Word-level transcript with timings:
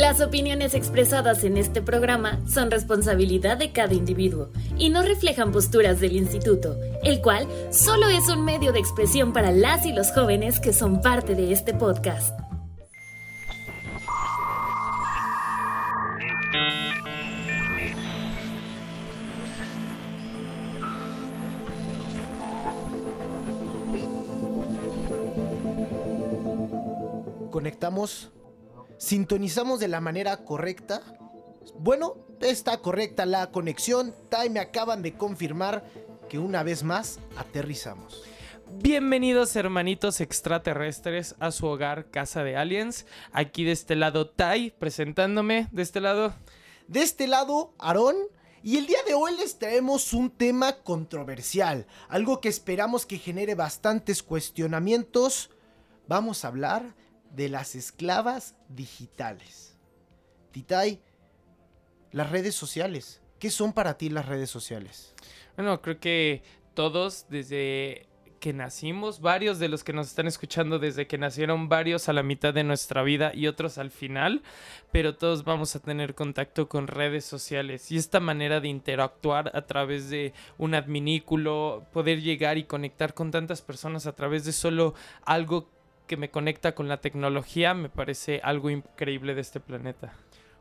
Las 0.00 0.22
opiniones 0.22 0.72
expresadas 0.72 1.44
en 1.44 1.58
este 1.58 1.82
programa 1.82 2.40
son 2.48 2.70
responsabilidad 2.70 3.58
de 3.58 3.70
cada 3.70 3.92
individuo 3.92 4.48
y 4.78 4.88
no 4.88 5.02
reflejan 5.02 5.52
posturas 5.52 6.00
del 6.00 6.16
instituto, 6.16 6.74
el 7.02 7.20
cual 7.20 7.46
solo 7.70 8.08
es 8.08 8.26
un 8.30 8.42
medio 8.42 8.72
de 8.72 8.78
expresión 8.78 9.34
para 9.34 9.52
las 9.52 9.84
y 9.84 9.92
los 9.92 10.10
jóvenes 10.12 10.58
que 10.58 10.72
son 10.72 11.02
parte 11.02 11.34
de 11.34 11.52
este 11.52 11.74
podcast. 11.74 12.34
Conectamos 27.50 28.30
sintonizamos 29.00 29.80
de 29.80 29.88
la 29.88 30.00
manera 30.00 30.44
correcta. 30.44 31.02
Bueno, 31.78 32.18
está 32.40 32.76
correcta 32.78 33.24
la 33.24 33.50
conexión. 33.50 34.14
Tai 34.28 34.50
me 34.50 34.60
acaban 34.60 35.02
de 35.02 35.14
confirmar 35.14 35.84
que 36.28 36.38
una 36.38 36.62
vez 36.62 36.84
más 36.84 37.18
aterrizamos. 37.36 38.22
Bienvenidos 38.74 39.56
hermanitos 39.56 40.20
extraterrestres 40.20 41.34
a 41.40 41.50
su 41.50 41.66
hogar 41.66 42.10
Casa 42.10 42.44
de 42.44 42.56
Aliens. 42.56 43.06
Aquí 43.32 43.64
de 43.64 43.72
este 43.72 43.96
lado 43.96 44.28
Tai 44.28 44.70
presentándome. 44.78 45.68
De 45.72 45.82
este 45.82 46.00
lado. 46.00 46.34
De 46.86 47.00
este 47.00 47.26
lado, 47.26 47.72
Aarón. 47.78 48.16
Y 48.62 48.76
el 48.76 48.86
día 48.86 49.02
de 49.06 49.14
hoy 49.14 49.34
les 49.38 49.58
traemos 49.58 50.12
un 50.12 50.30
tema 50.30 50.74
controversial, 50.82 51.86
algo 52.10 52.42
que 52.42 52.50
esperamos 52.50 53.06
que 53.06 53.16
genere 53.16 53.54
bastantes 53.54 54.22
cuestionamientos. 54.22 55.48
Vamos 56.06 56.44
a 56.44 56.48
hablar 56.48 56.94
de 57.30 57.48
las 57.48 57.74
esclavas 57.74 58.54
digitales. 58.68 59.76
Titay, 60.52 61.00
las 62.12 62.30
redes 62.30 62.54
sociales. 62.54 63.20
¿Qué 63.38 63.50
son 63.50 63.72
para 63.72 63.96
ti 63.96 64.10
las 64.10 64.26
redes 64.26 64.50
sociales? 64.50 65.14
Bueno, 65.56 65.80
creo 65.80 65.98
que 65.98 66.42
todos 66.74 67.26
desde 67.28 68.10
que 68.40 68.52
nacimos, 68.54 69.20
varios 69.20 69.58
de 69.58 69.68
los 69.68 69.84
que 69.84 69.92
nos 69.92 70.08
están 70.08 70.26
escuchando 70.26 70.78
desde 70.78 71.06
que 71.06 71.18
nacieron, 71.18 71.68
varios 71.68 72.08
a 72.08 72.12
la 72.12 72.22
mitad 72.22 72.54
de 72.54 72.64
nuestra 72.64 73.02
vida 73.02 73.32
y 73.34 73.46
otros 73.46 73.78
al 73.78 73.90
final, 73.90 74.42
pero 74.90 75.14
todos 75.14 75.44
vamos 75.44 75.76
a 75.76 75.80
tener 75.80 76.14
contacto 76.14 76.68
con 76.68 76.86
redes 76.86 77.24
sociales 77.24 77.92
y 77.92 77.98
esta 77.98 78.18
manera 78.18 78.60
de 78.60 78.68
interactuar 78.68 79.52
a 79.54 79.66
través 79.66 80.08
de 80.08 80.32
un 80.56 80.74
adminículo, 80.74 81.86
poder 81.92 82.22
llegar 82.22 82.56
y 82.58 82.64
conectar 82.64 83.14
con 83.14 83.30
tantas 83.30 83.60
personas 83.60 84.06
a 84.06 84.14
través 84.14 84.44
de 84.44 84.52
solo 84.52 84.94
algo 85.24 85.68
que 86.10 86.16
me 86.16 86.32
conecta 86.32 86.74
con 86.74 86.88
la 86.88 87.00
tecnología 87.00 87.72
me 87.72 87.88
parece 87.88 88.40
algo 88.42 88.68
increíble 88.68 89.36
de 89.36 89.42
este 89.42 89.60
planeta. 89.60 90.12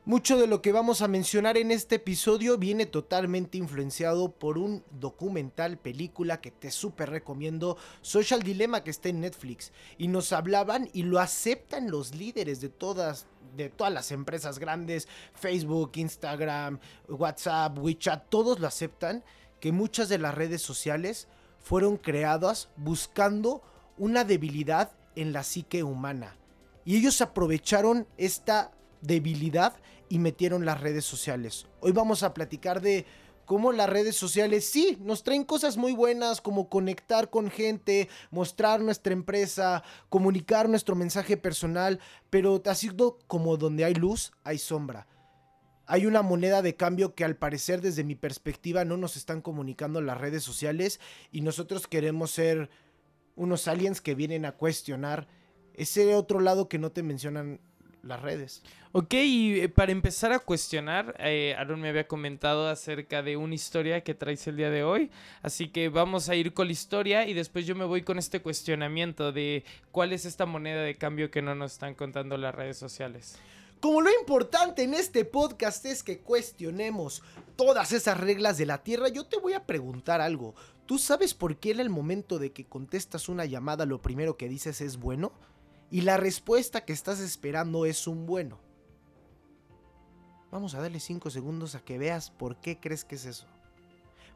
Mucho 0.06 0.38
de 0.38 0.46
lo 0.46 0.62
que 0.62 0.72
vamos 0.72 1.02
a 1.02 1.08
mencionar 1.08 1.58
en 1.58 1.72
este 1.72 1.96
episodio 1.96 2.60
viene 2.60 2.86
totalmente 2.86 3.58
influenciado 3.58 4.32
por 4.32 4.60
un 4.60 4.84
documental, 4.92 5.80
película 5.80 6.40
que 6.40 6.52
te 6.52 6.70
súper 6.70 7.10
recomiendo, 7.10 7.78
Social 8.04 8.44
Dilemma, 8.44 8.84
que 8.84 8.92
está 8.92 9.10
en 9.10 9.22
Netflix. 9.22 9.74
Y 9.98 10.08
nos 10.08 10.34
hablaban 10.34 10.88
y 10.94 11.02
lo 11.02 11.20
aceptan 11.20 11.90
los 11.90 12.14
líderes 12.14 12.62
de 12.62 12.70
todas, 12.70 13.26
de 13.58 13.70
todas 13.70 13.92
las 13.92 14.12
empresas 14.12 14.60
grandes, 14.60 15.08
Facebook, 15.34 15.94
Instagram, 15.96 16.78
WhatsApp, 17.08 17.76
WeChat, 17.80 18.30
todos 18.30 18.60
lo 18.60 18.68
aceptan, 18.68 19.24
que 19.60 19.72
muchas 19.72 20.10
de 20.10 20.20
las 20.20 20.36
redes 20.36 20.62
sociales 20.62 21.28
fueron 21.58 21.98
creadas 21.98 22.70
buscando 22.78 23.64
una 23.98 24.24
debilidad 24.24 24.92
en 25.16 25.34
la 25.34 25.44
psique 25.44 25.84
humana. 25.84 26.36
Y 26.86 26.98
ellos 26.98 27.22
aprovecharon 27.22 28.08
esta 28.18 28.72
debilidad 29.02 29.76
y 30.10 30.20
metieron 30.20 30.66
las 30.66 30.82
redes 30.82 31.06
sociales. 31.06 31.68
Hoy 31.82 31.92
vamos 31.92 32.24
a 32.24 32.34
platicar 32.34 32.82
de 32.82 33.06
cómo 33.46 33.72
las 33.72 33.90
redes 33.90 34.16
sociales 34.16 34.70
sí 34.70 34.98
nos 35.02 35.24
traen 35.24 35.44
cosas 35.44 35.76
muy 35.78 35.94
buenas 35.94 36.40
como 36.42 36.70
conectar 36.70 37.30
con 37.30 37.50
gente, 37.50 38.08
mostrar 38.30 38.80
nuestra 38.82 39.14
empresa, 39.14 39.84
comunicar 40.10 40.70
nuestro 40.70 40.96
mensaje 40.96 41.38
personal, 41.38 42.00
pero 42.30 42.62
así 42.66 42.90
como 43.28 43.58
donde 43.58 43.86
hay 43.86 43.96
luz, 43.96 44.34
hay 44.44 44.58
sombra. 44.58 45.08
Hay 45.88 46.06
una 46.06 46.22
moneda 46.22 46.62
de 46.62 46.76
cambio 46.76 47.16
que 47.16 47.26
al 47.26 47.38
parecer 47.38 47.82
desde 47.82 48.04
mi 48.04 48.14
perspectiva 48.14 48.86
no 48.86 48.98
nos 48.98 49.18
están 49.18 49.42
comunicando 49.42 50.00
las 50.02 50.20
redes 50.20 50.44
sociales 50.44 51.00
y 51.32 51.42
nosotros 51.42 51.88
queremos 51.88 52.30
ser 52.30 52.70
unos 53.40 53.70
aliens 53.70 54.02
que 54.02 54.16
vienen 54.16 54.46
a 54.46 54.52
cuestionar 54.52 55.28
ese 55.74 56.14
otro 56.14 56.42
lado 56.42 56.68
que 56.68 56.78
no 56.78 56.92
te 56.92 57.04
mencionan 57.04 57.62
las 58.04 58.22
redes. 58.22 58.62
Ok, 58.92 59.14
y 59.14 59.62
eh, 59.62 59.70
para 59.70 59.94
empezar 59.94 60.34
a 60.34 60.40
cuestionar, 60.40 61.16
eh, 61.20 61.56
Aaron 61.58 61.80
me 61.80 61.90
había 61.90 62.08
comentado 62.08 62.68
acerca 62.68 63.24
de 63.24 63.38
una 63.38 63.56
historia 63.56 64.04
que 64.04 64.14
traes 64.14 64.46
el 64.48 64.58
día 64.58 64.70
de 64.70 64.84
hoy, 64.84 65.10
así 65.42 65.70
que 65.70 65.88
vamos 65.88 66.28
a 66.28 66.36
ir 66.36 66.54
con 66.54 66.68
la 66.68 66.74
historia 66.74 67.28
y 67.28 67.34
después 67.34 67.66
yo 67.66 67.76
me 67.76 67.86
voy 67.86 68.02
con 68.02 68.18
este 68.18 68.42
cuestionamiento 68.42 69.32
de 69.32 69.64
cuál 69.92 70.12
es 70.12 70.26
esta 70.26 70.46
moneda 70.46 70.82
de 70.82 70.98
cambio 70.98 71.32
que 71.32 71.42
no 71.42 71.56
nos 71.56 71.74
están 71.74 71.96
contando 71.96 72.36
las 72.38 72.54
redes 72.54 72.78
sociales. 72.78 73.38
Como 73.80 74.02
lo 74.02 74.10
importante 74.20 74.84
en 74.84 74.94
este 74.94 75.24
podcast 75.24 75.86
es 75.86 76.04
que 76.04 76.20
cuestionemos 76.20 77.24
todas 77.56 77.94
esas 77.94 78.20
reglas 78.20 78.58
de 78.58 78.66
la 78.66 78.84
Tierra, 78.84 79.08
yo 79.08 79.26
te 79.26 79.40
voy 79.40 79.54
a 79.54 79.66
preguntar 79.66 80.20
algo. 80.20 80.56
¿Tú 80.90 80.98
sabes 80.98 81.36
por 81.36 81.58
qué 81.58 81.70
en 81.70 81.82
el 81.82 81.92
momento 81.92 82.40
de 82.40 82.52
que 82.52 82.66
contestas 82.66 83.30
una 83.30 83.46
llamada 83.46 83.86
lo 83.86 84.02
primero 84.02 84.38
que 84.38 84.50
dices 84.50 84.82
es 84.82 84.98
bueno? 84.98 85.32
Y 85.92 86.02
la 86.02 86.18
respuesta 86.18 86.84
que 86.84 86.94
estás 86.94 87.20
esperando 87.20 87.86
es 87.86 88.08
un 88.08 88.26
bueno. 88.26 88.58
Vamos 90.50 90.74
a 90.74 90.82
darle 90.82 91.00
5 91.00 91.30
segundos 91.30 91.76
a 91.76 91.82
que 91.82 92.00
veas 92.00 92.32
por 92.32 92.60
qué 92.60 92.80
crees 92.80 93.06
que 93.06 93.14
es 93.18 93.26
eso 93.26 93.46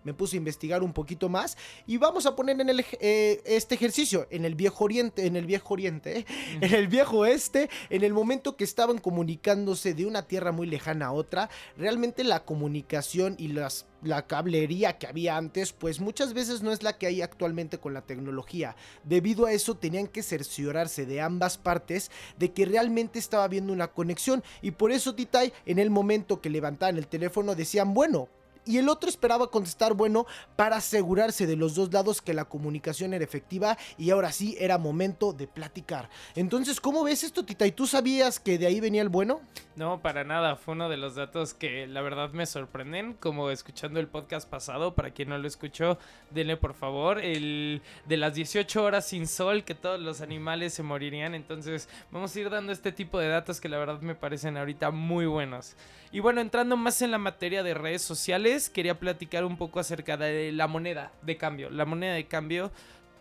me 0.03 0.13
puse 0.13 0.35
a 0.35 0.37
investigar 0.37 0.83
un 0.83 0.93
poquito 0.93 1.29
más 1.29 1.57
y 1.87 1.97
vamos 1.97 2.25
a 2.25 2.35
poner 2.35 2.59
en 2.61 2.69
el, 2.69 2.85
eh, 2.99 3.41
este 3.45 3.75
ejercicio 3.75 4.27
en 4.29 4.45
el 4.45 4.55
viejo 4.55 4.83
oriente, 4.83 5.25
en 5.25 5.35
el 5.35 5.45
viejo 5.45 5.73
oriente, 5.73 6.19
¿eh? 6.19 6.25
en 6.61 6.73
el 6.73 6.87
viejo 6.87 7.19
oeste, 7.19 7.69
en 7.89 8.03
el 8.03 8.13
momento 8.13 8.55
que 8.57 8.63
estaban 8.63 8.97
comunicándose 8.97 9.93
de 9.93 10.05
una 10.05 10.27
tierra 10.27 10.51
muy 10.51 10.67
lejana 10.67 11.07
a 11.07 11.11
otra, 11.11 11.49
realmente 11.77 12.23
la 12.23 12.45
comunicación 12.45 13.35
y 13.37 13.49
las 13.49 13.85
la 14.03 14.27
cablería 14.27 14.97
que 14.97 15.07
había 15.07 15.37
antes, 15.37 15.71
pues 15.71 15.99
muchas 15.99 16.33
veces 16.33 16.61
no 16.61 16.71
es 16.71 16.83
la 16.83 16.97
que 16.97 17.07
hay 17.07 17.21
actualmente 17.21 17.77
con 17.77 17.93
la 17.93 18.01
tecnología. 18.01 18.75
Debido 19.03 19.45
a 19.45 19.53
eso 19.53 19.75
tenían 19.75 20.07
que 20.07 20.23
cerciorarse 20.23 21.05
de 21.05 21.21
ambas 21.21 21.57
partes 21.57 22.11
de 22.37 22.51
que 22.51 22.65
realmente 22.65 23.19
estaba 23.19 23.45
habiendo 23.45 23.73
una 23.73 23.87
conexión 23.87 24.43
y 24.61 24.71
por 24.71 24.91
eso 24.91 25.15
Titay 25.15 25.53
en 25.65 25.79
el 25.79 25.89
momento 25.89 26.41
que 26.41 26.49
levantaban 26.49 26.97
el 26.97 27.07
teléfono 27.07 27.55
decían, 27.55 27.93
bueno, 27.93 28.29
y 28.65 28.77
el 28.77 28.89
otro 28.89 29.09
esperaba 29.09 29.49
contestar 29.49 29.93
bueno 29.93 30.25
para 30.55 30.77
asegurarse 30.77 31.47
de 31.47 31.55
los 31.55 31.75
dos 31.75 31.91
lados 31.91 32.21
que 32.21 32.33
la 32.33 32.45
comunicación 32.45 33.13
era 33.13 33.23
efectiva 33.23 33.77
y 33.97 34.09
ahora 34.09 34.31
sí 34.31 34.55
era 34.59 34.77
momento 34.77 35.33
de 35.33 35.47
platicar. 35.47 36.09
Entonces, 36.35 36.79
¿cómo 36.79 37.03
ves 37.03 37.23
esto, 37.23 37.43
Tita? 37.43 37.65
¿Y 37.65 37.71
tú 37.71 37.87
sabías 37.87 38.39
que 38.39 38.57
de 38.57 38.67
ahí 38.67 38.79
venía 38.79 39.01
el 39.01 39.09
bueno? 39.09 39.41
No, 39.75 40.01
para 40.01 40.23
nada. 40.23 40.55
Fue 40.55 40.75
uno 40.75 40.87
de 40.87 40.97
los 40.97 41.15
datos 41.15 41.53
que 41.53 41.87
la 41.87 42.01
verdad 42.01 42.31
me 42.31 42.45
sorprenden. 42.45 43.13
Como 43.13 43.49
escuchando 43.49 43.99
el 43.99 44.07
podcast 44.07 44.47
pasado, 44.47 44.93
para 44.93 45.11
quien 45.11 45.29
no 45.29 45.37
lo 45.37 45.47
escuchó, 45.47 45.97
denle 46.29 46.57
por 46.57 46.75
favor. 46.75 47.19
El 47.19 47.81
de 48.05 48.17
las 48.17 48.35
18 48.35 48.83
horas 48.83 49.07
sin 49.07 49.27
sol, 49.27 49.63
que 49.63 49.73
todos 49.73 49.99
los 49.99 50.21
animales 50.21 50.73
se 50.73 50.83
morirían. 50.83 51.33
Entonces, 51.33 51.89
vamos 52.11 52.35
a 52.35 52.39
ir 52.39 52.49
dando 52.49 52.71
este 52.71 52.91
tipo 52.91 53.19
de 53.19 53.29
datos 53.29 53.59
que 53.59 53.69
la 53.69 53.79
verdad 53.79 54.01
me 54.01 54.15
parecen 54.15 54.57
ahorita 54.57 54.91
muy 54.91 55.25
buenos. 55.25 55.75
Y 56.11 56.19
bueno, 56.19 56.41
entrando 56.41 56.77
más 56.77 57.01
en 57.01 57.09
la 57.09 57.17
materia 57.17 57.63
de 57.63 57.73
redes 57.73 58.03
sociales, 58.03 58.52
quería 58.69 58.99
platicar 58.99 59.45
un 59.45 59.57
poco 59.57 59.79
acerca 59.79 60.17
de 60.17 60.51
la 60.51 60.67
moneda 60.67 61.11
de 61.21 61.37
cambio. 61.37 61.69
La 61.69 61.85
moneda 61.85 62.13
de 62.13 62.25
cambio 62.25 62.71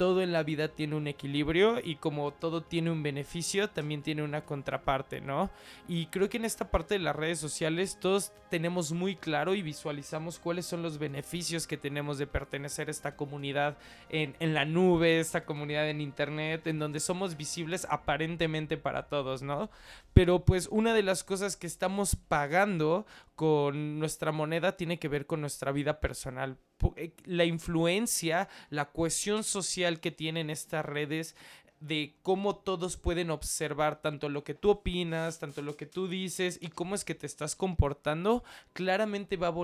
todo 0.02 0.20
en 0.20 0.32
la 0.32 0.42
vida 0.42 0.66
tiene 0.66 0.96
un 0.96 1.06
equilibrio 1.06 1.78
y 1.80 1.94
como 1.94 2.32
todo 2.32 2.60
tiene 2.60 2.90
un 2.90 3.04
beneficio, 3.04 3.70
también 3.70 4.02
tiene 4.02 4.24
una 4.24 4.44
contraparte, 4.44 5.20
¿no? 5.20 5.48
Y 5.86 6.06
creo 6.06 6.28
que 6.28 6.38
en 6.38 6.44
esta 6.44 6.72
parte 6.72 6.94
de 6.94 6.98
las 6.98 7.14
redes 7.14 7.38
sociales 7.38 8.00
todos 8.00 8.32
tenemos 8.50 8.90
muy 8.90 9.14
claro 9.14 9.54
y 9.54 9.62
visualizamos 9.62 10.40
cuáles 10.40 10.66
son 10.66 10.82
los 10.82 10.98
beneficios 10.98 11.68
que 11.68 11.76
tenemos 11.76 12.18
de 12.18 12.26
pertenecer 12.26 12.88
a 12.88 12.90
esta 12.90 13.14
comunidad 13.14 13.78
en, 14.08 14.34
en 14.40 14.54
la 14.54 14.64
nube, 14.64 15.20
esta 15.20 15.44
comunidad 15.44 15.88
en 15.88 16.00
internet, 16.00 16.66
en 16.66 16.80
donde 16.80 16.98
somos 16.98 17.36
visibles 17.36 17.86
aparentemente 17.88 18.76
para 18.78 19.04
todos, 19.04 19.42
¿no? 19.42 19.70
Pero 20.14 20.44
pues 20.44 20.66
una 20.72 20.94
de 20.94 21.04
las 21.04 21.22
cosas 21.22 21.56
que 21.56 21.68
estamos 21.68 22.16
pagando 22.16 23.06
con 23.36 24.00
nuestra 24.00 24.32
moneda 24.32 24.76
tiene 24.76 24.98
que 24.98 25.06
ver 25.06 25.26
con 25.26 25.40
nuestra 25.40 25.70
vida 25.70 26.00
personal. 26.00 26.58
Eh, 26.96 27.12
la 27.24 27.44
influencia, 27.44 28.48
la 28.70 28.90
cohesión 28.90 29.44
social 29.44 30.00
que 30.00 30.10
tienen 30.10 30.50
estas 30.50 30.84
redes 30.84 31.36
de 31.82 32.14
cómo 32.22 32.54
todos 32.54 32.96
pueden 32.96 33.30
observar 33.30 34.00
tanto 34.00 34.28
lo 34.28 34.44
que 34.44 34.54
tú 34.54 34.70
opinas, 34.70 35.40
tanto 35.40 35.62
lo 35.62 35.76
que 35.76 35.86
tú 35.86 36.06
dices 36.06 36.58
y 36.60 36.68
cómo 36.68 36.94
es 36.94 37.04
que 37.04 37.16
te 37.16 37.26
estás 37.26 37.56
comportando, 37.56 38.44
claramente 38.72 39.36
va 39.36 39.48
a 39.48 39.54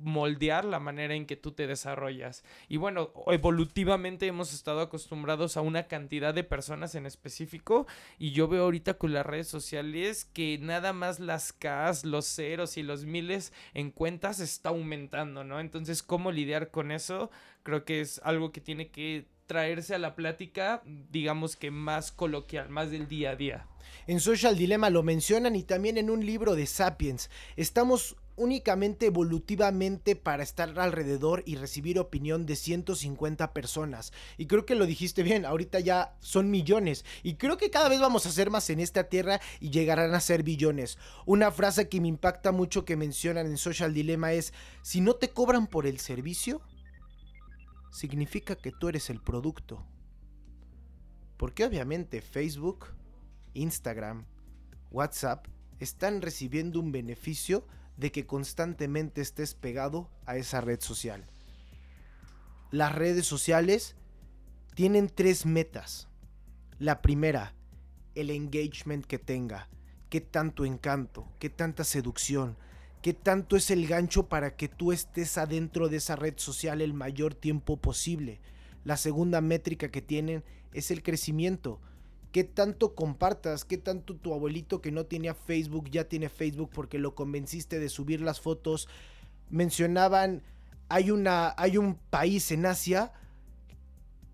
moldear 0.00 0.64
la 0.64 0.80
manera 0.80 1.14
en 1.14 1.26
que 1.26 1.36
tú 1.36 1.52
te 1.52 1.68
desarrollas. 1.68 2.42
Y 2.68 2.76
bueno, 2.76 3.12
evolutivamente 3.28 4.26
hemos 4.26 4.52
estado 4.52 4.80
acostumbrados 4.80 5.56
a 5.56 5.60
una 5.60 5.86
cantidad 5.86 6.34
de 6.34 6.42
personas 6.42 6.96
en 6.96 7.06
específico 7.06 7.86
y 8.18 8.32
yo 8.32 8.48
veo 8.48 8.64
ahorita 8.64 8.94
con 8.94 9.12
las 9.12 9.24
redes 9.24 9.46
sociales 9.46 10.24
que 10.24 10.58
nada 10.58 10.92
más 10.92 11.20
las 11.20 11.52
Ks, 11.52 12.04
los 12.04 12.26
ceros 12.26 12.76
y 12.78 12.82
los 12.82 13.04
miles 13.04 13.52
en 13.74 13.92
cuentas 13.92 14.40
está 14.40 14.70
aumentando, 14.70 15.44
¿no? 15.44 15.60
Entonces, 15.60 16.02
¿cómo 16.02 16.32
lidiar 16.32 16.72
con 16.72 16.90
eso? 16.90 17.30
Creo 17.62 17.84
que 17.84 18.00
es 18.00 18.20
algo 18.24 18.50
que 18.50 18.60
tiene 18.60 18.90
que 18.90 19.28
traerse 19.50 19.96
a 19.96 19.98
la 19.98 20.14
plática, 20.14 20.80
digamos 21.10 21.56
que 21.56 21.72
más 21.72 22.12
coloquial, 22.12 22.68
más 22.68 22.92
del 22.92 23.08
día 23.08 23.30
a 23.30 23.34
día. 23.34 23.66
En 24.06 24.20
Social 24.20 24.56
Dilemma 24.56 24.90
lo 24.90 25.02
mencionan 25.02 25.56
y 25.56 25.64
también 25.64 25.98
en 25.98 26.08
un 26.08 26.24
libro 26.24 26.54
de 26.54 26.66
Sapiens. 26.66 27.30
Estamos 27.56 28.14
únicamente 28.36 29.06
evolutivamente 29.06 30.14
para 30.14 30.44
estar 30.44 30.78
alrededor 30.78 31.42
y 31.46 31.56
recibir 31.56 31.98
opinión 31.98 32.46
de 32.46 32.54
150 32.54 33.52
personas. 33.52 34.12
Y 34.38 34.46
creo 34.46 34.64
que 34.64 34.76
lo 34.76 34.86
dijiste 34.86 35.24
bien, 35.24 35.44
ahorita 35.44 35.80
ya 35.80 36.14
son 36.20 36.48
millones. 36.48 37.04
Y 37.24 37.34
creo 37.34 37.56
que 37.56 37.70
cada 37.70 37.88
vez 37.88 37.98
vamos 37.98 38.26
a 38.26 38.30
ser 38.30 38.50
más 38.50 38.70
en 38.70 38.78
esta 38.78 39.08
tierra 39.08 39.40
y 39.58 39.70
llegarán 39.70 40.14
a 40.14 40.20
ser 40.20 40.44
billones. 40.44 40.96
Una 41.26 41.50
frase 41.50 41.88
que 41.88 42.00
me 42.00 42.06
impacta 42.06 42.52
mucho 42.52 42.84
que 42.84 42.94
mencionan 42.94 43.46
en 43.46 43.58
Social 43.58 43.92
Dilemma 43.92 44.32
es, 44.32 44.54
si 44.82 45.00
no 45.00 45.14
te 45.14 45.30
cobran 45.30 45.66
por 45.66 45.88
el 45.88 45.98
servicio, 45.98 46.62
significa 47.90 48.56
que 48.56 48.72
tú 48.72 48.88
eres 48.88 49.10
el 49.10 49.20
producto. 49.20 49.84
Porque 51.36 51.64
obviamente 51.64 52.20
Facebook, 52.20 52.86
Instagram, 53.54 54.26
WhatsApp 54.90 55.46
están 55.78 56.22
recibiendo 56.22 56.80
un 56.80 56.92
beneficio 56.92 57.66
de 57.96 58.12
que 58.12 58.26
constantemente 58.26 59.20
estés 59.20 59.54
pegado 59.54 60.10
a 60.26 60.36
esa 60.36 60.60
red 60.60 60.80
social. 60.80 61.26
Las 62.70 62.94
redes 62.94 63.26
sociales 63.26 63.96
tienen 64.74 65.08
tres 65.08 65.44
metas. 65.46 66.08
La 66.78 67.02
primera, 67.02 67.54
el 68.14 68.30
engagement 68.30 69.04
que 69.04 69.18
tenga, 69.18 69.68
qué 70.08 70.20
tanto 70.20 70.64
encanto, 70.64 71.28
qué 71.38 71.50
tanta 71.50 71.84
seducción, 71.84 72.56
qué 73.02 73.14
tanto 73.14 73.56
es 73.56 73.70
el 73.70 73.86
gancho 73.86 74.28
para 74.28 74.56
que 74.56 74.68
tú 74.68 74.92
estés 74.92 75.38
adentro 75.38 75.88
de 75.88 75.96
esa 75.98 76.16
red 76.16 76.34
social 76.36 76.80
el 76.80 76.92
mayor 76.92 77.34
tiempo 77.34 77.76
posible. 77.76 78.40
La 78.84 78.96
segunda 78.96 79.40
métrica 79.40 79.90
que 79.90 80.02
tienen 80.02 80.44
es 80.72 80.90
el 80.90 81.02
crecimiento. 81.02 81.80
Qué 82.32 82.44
tanto 82.44 82.94
compartas, 82.94 83.64
qué 83.64 83.76
tanto 83.76 84.14
tu 84.16 84.32
abuelito 84.32 84.80
que 84.80 84.92
no 84.92 85.06
tenía 85.06 85.34
Facebook 85.34 85.90
ya 85.90 86.04
tiene 86.04 86.28
Facebook 86.28 86.70
porque 86.72 86.98
lo 86.98 87.14
convenciste 87.14 87.80
de 87.80 87.88
subir 87.88 88.20
las 88.20 88.40
fotos. 88.40 88.88
Mencionaban, 89.48 90.42
hay, 90.88 91.10
una, 91.10 91.54
hay 91.56 91.76
un 91.76 91.96
país 91.96 92.52
en 92.52 92.66
Asia 92.66 93.12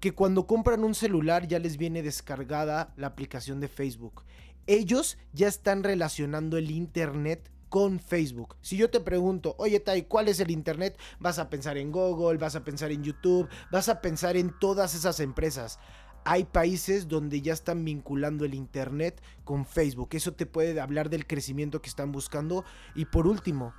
que 0.01 0.13
cuando 0.13 0.47
compran 0.47 0.85
un 0.85 0.95
celular 0.95 1.49
ya 1.49 1.59
les 1.59 1.79
viene 1.79 2.03
descargada 2.03 2.93
la 2.97 3.07
aplicación 3.07 3.61
de 3.61 3.69
Facebook. 3.69 4.25
Ellos 4.67 5.17
ya 5.33 5.49
están 5.49 5.83
relacionando 5.85 6.59
el 6.59 6.71
Internet 6.71 7.51
con 7.69 8.01
Facebook. 8.01 8.57
Si 8.61 8.77
yo 8.77 8.91
te 8.91 9.01
pregunto, 9.01 9.55
oye 9.59 9.81
Tai, 9.81 10.03
¿cuál 10.05 10.29
es 10.29 10.41
el 10.41 10.51
Internet? 10.51 10.99
Vas 11.19 11.39
a 11.39 11.51
pensar 11.51 11.79
en 11.79 11.93
Google, 11.93 12.39
vas 12.39 12.57
a 12.57 12.65
pensar 12.65 12.93
en 12.93 13.03
YouTube, 13.03 13.49
vas 13.71 13.89
a 13.89 14.01
pensar 14.01 14.37
en 14.37 14.57
todas 14.59 14.95
esas 14.95 15.21
empresas. 15.21 15.79
Hay 16.25 16.45
países 16.45 17.07
donde 17.07 17.41
ya 17.41 17.53
están 17.53 17.85
vinculando 17.85 18.45
el 18.45 18.55
Internet 18.55 19.23
con 19.45 19.65
Facebook. 19.65 20.09
Eso 20.13 20.33
te 20.33 20.45
puede 20.45 20.81
hablar 20.81 21.09
del 21.09 21.27
crecimiento 21.27 21.81
que 21.81 21.89
están 21.89 22.11
buscando. 22.11 22.65
Y 22.97 23.05
por 23.05 23.29
último, 23.29 23.75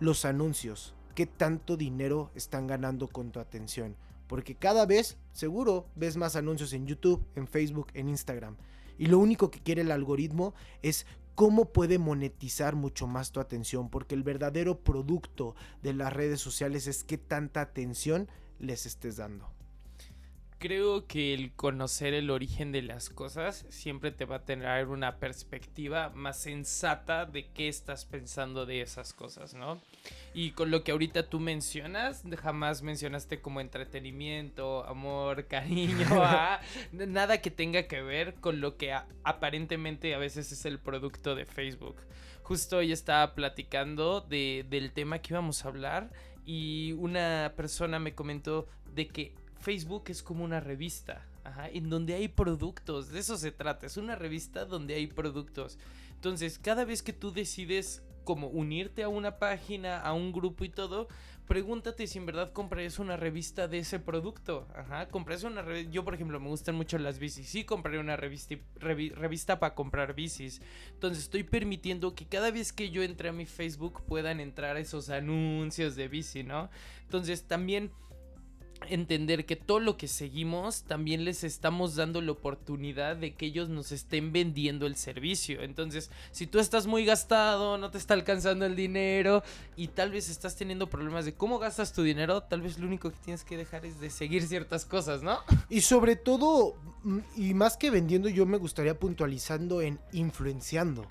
los 0.00 0.24
anuncios. 0.24 0.94
¿Qué 1.14 1.26
tanto 1.26 1.76
dinero 1.76 2.30
están 2.34 2.66
ganando 2.66 3.08
con 3.08 3.30
tu 3.30 3.38
atención? 3.38 3.96
Porque 4.26 4.56
cada 4.56 4.86
vez, 4.86 5.18
seguro, 5.32 5.86
ves 5.94 6.16
más 6.16 6.36
anuncios 6.36 6.72
en 6.72 6.86
YouTube, 6.86 7.24
en 7.34 7.46
Facebook, 7.46 7.88
en 7.94 8.08
Instagram. 8.08 8.56
Y 8.98 9.06
lo 9.06 9.18
único 9.18 9.50
que 9.50 9.60
quiere 9.60 9.82
el 9.82 9.92
algoritmo 9.92 10.54
es 10.82 11.06
cómo 11.38 11.66
puede 11.66 11.98
monetizar 11.98 12.74
mucho 12.74 13.06
más 13.06 13.30
tu 13.30 13.38
atención, 13.38 13.90
porque 13.90 14.16
el 14.16 14.24
verdadero 14.24 14.80
producto 14.80 15.54
de 15.84 15.94
las 15.94 16.12
redes 16.12 16.40
sociales 16.40 16.88
es 16.88 17.04
qué 17.04 17.16
tanta 17.16 17.60
atención 17.60 18.28
les 18.58 18.86
estés 18.86 19.18
dando. 19.18 19.48
Creo 20.58 21.06
que 21.06 21.34
el 21.34 21.52
conocer 21.52 22.14
el 22.14 22.30
origen 22.30 22.72
de 22.72 22.82
las 22.82 23.10
cosas 23.10 23.64
siempre 23.68 24.10
te 24.10 24.24
va 24.24 24.36
a 24.36 24.44
tener 24.44 24.88
una 24.88 25.18
perspectiva 25.18 26.10
más 26.10 26.40
sensata 26.40 27.26
de 27.26 27.46
qué 27.50 27.68
estás 27.68 28.04
pensando 28.04 28.66
de 28.66 28.80
esas 28.80 29.12
cosas, 29.12 29.54
¿no? 29.54 29.80
Y 30.34 30.50
con 30.52 30.72
lo 30.72 30.82
que 30.82 30.90
ahorita 30.90 31.28
tú 31.28 31.38
mencionas, 31.38 32.24
jamás 32.38 32.82
mencionaste 32.82 33.40
como 33.40 33.60
entretenimiento, 33.60 34.84
amor, 34.84 35.46
cariño, 35.46 36.06
ah, 36.10 36.60
nada 36.92 37.40
que 37.40 37.52
tenga 37.52 37.84
que 37.84 38.02
ver 38.02 38.34
con 38.34 38.60
lo 38.60 38.76
que 38.76 38.92
aparentemente 39.22 40.12
a 40.12 40.18
veces 40.18 40.50
es 40.50 40.64
el 40.64 40.80
producto 40.80 41.36
de 41.36 41.46
Facebook. 41.46 41.96
Justo 42.42 42.78
hoy 42.78 42.90
estaba 42.90 43.36
platicando 43.36 44.22
de, 44.22 44.66
del 44.68 44.90
tema 44.90 45.20
que 45.20 45.34
íbamos 45.34 45.64
a 45.64 45.68
hablar 45.68 46.10
y 46.44 46.94
una 46.98 47.52
persona 47.56 48.00
me 48.00 48.14
comentó 48.14 48.66
de 48.92 49.06
que 49.06 49.34
Facebook 49.60 50.04
es 50.08 50.22
como 50.22 50.44
una 50.44 50.60
revista, 50.60 51.26
en 51.72 51.90
donde 51.90 52.14
hay 52.14 52.28
productos, 52.28 53.10
de 53.10 53.20
eso 53.20 53.36
se 53.36 53.52
trata, 53.52 53.86
es 53.86 53.96
una 53.96 54.14
revista 54.14 54.64
donde 54.64 54.94
hay 54.94 55.06
productos. 55.06 55.78
Entonces, 56.14 56.58
cada 56.58 56.84
vez 56.84 57.02
que 57.02 57.12
tú 57.12 57.32
decides 57.32 58.02
como 58.24 58.48
unirte 58.48 59.02
a 59.02 59.08
una 59.08 59.38
página, 59.38 60.00
a 60.00 60.12
un 60.12 60.32
grupo 60.32 60.64
y 60.64 60.68
todo, 60.68 61.08
pregúntate 61.46 62.06
si 62.06 62.18
en 62.18 62.26
verdad 62.26 62.52
comprarías 62.52 62.98
una 62.98 63.16
revista 63.16 63.68
de 63.68 63.78
ese 63.78 63.98
producto. 63.98 64.68
Ajá, 64.74 65.08
comprarías 65.08 65.44
una 65.44 65.62
revista. 65.62 65.90
Yo, 65.90 66.04
por 66.04 66.14
ejemplo, 66.14 66.38
me 66.38 66.48
gustan 66.48 66.74
mucho 66.74 66.98
las 66.98 67.18
bicis. 67.18 67.48
Sí, 67.48 67.64
compraré 67.64 67.98
una 67.98 68.16
revista, 68.16 68.54
revista 68.78 69.58
para 69.58 69.74
comprar 69.74 70.14
bicis. 70.14 70.60
Entonces, 70.92 71.24
estoy 71.24 71.44
permitiendo 71.44 72.14
que 72.14 72.26
cada 72.26 72.50
vez 72.50 72.74
que 72.74 72.90
yo 72.90 73.02
entre 73.02 73.30
a 73.30 73.32
mi 73.32 73.46
Facebook 73.46 74.02
puedan 74.06 74.40
entrar 74.40 74.76
esos 74.76 75.08
anuncios 75.08 75.96
de 75.96 76.08
bici, 76.08 76.42
¿no? 76.42 76.68
Entonces, 77.04 77.44
también 77.44 77.90
entender 78.88 79.46
que 79.46 79.56
todo 79.56 79.80
lo 79.80 79.96
que 79.96 80.08
seguimos 80.08 80.82
también 80.82 81.24
les 81.24 81.44
estamos 81.44 81.96
dando 81.96 82.20
la 82.20 82.32
oportunidad 82.32 83.16
de 83.16 83.34
que 83.34 83.46
ellos 83.46 83.68
nos 83.68 83.92
estén 83.92 84.32
vendiendo 84.32 84.86
el 84.86 84.96
servicio. 84.96 85.62
Entonces, 85.62 86.10
si 86.30 86.46
tú 86.46 86.58
estás 86.58 86.86
muy 86.86 87.04
gastado, 87.04 87.78
no 87.78 87.90
te 87.90 87.98
está 87.98 88.14
alcanzando 88.14 88.66
el 88.66 88.76
dinero 88.76 89.42
y 89.76 89.88
tal 89.88 90.10
vez 90.10 90.28
estás 90.28 90.56
teniendo 90.56 90.88
problemas 90.88 91.24
de 91.24 91.34
cómo 91.34 91.58
gastas 91.58 91.92
tu 91.92 92.02
dinero, 92.02 92.42
tal 92.42 92.62
vez 92.62 92.78
lo 92.78 92.86
único 92.86 93.10
que 93.10 93.18
tienes 93.24 93.44
que 93.44 93.56
dejar 93.56 93.84
es 93.84 94.00
de 94.00 94.10
seguir 94.10 94.46
ciertas 94.46 94.84
cosas, 94.84 95.22
¿no? 95.22 95.38
Y 95.70 95.82
sobre 95.82 96.16
todo, 96.16 96.76
mm, 97.04 97.18
y 97.36 97.54
más 97.54 97.76
que 97.76 97.90
vendiendo, 97.90 98.28
yo 98.28 98.46
me 98.46 98.56
gustaría 98.56 98.98
puntualizando 98.98 99.82
en 99.82 99.98
influenciando. 100.12 101.06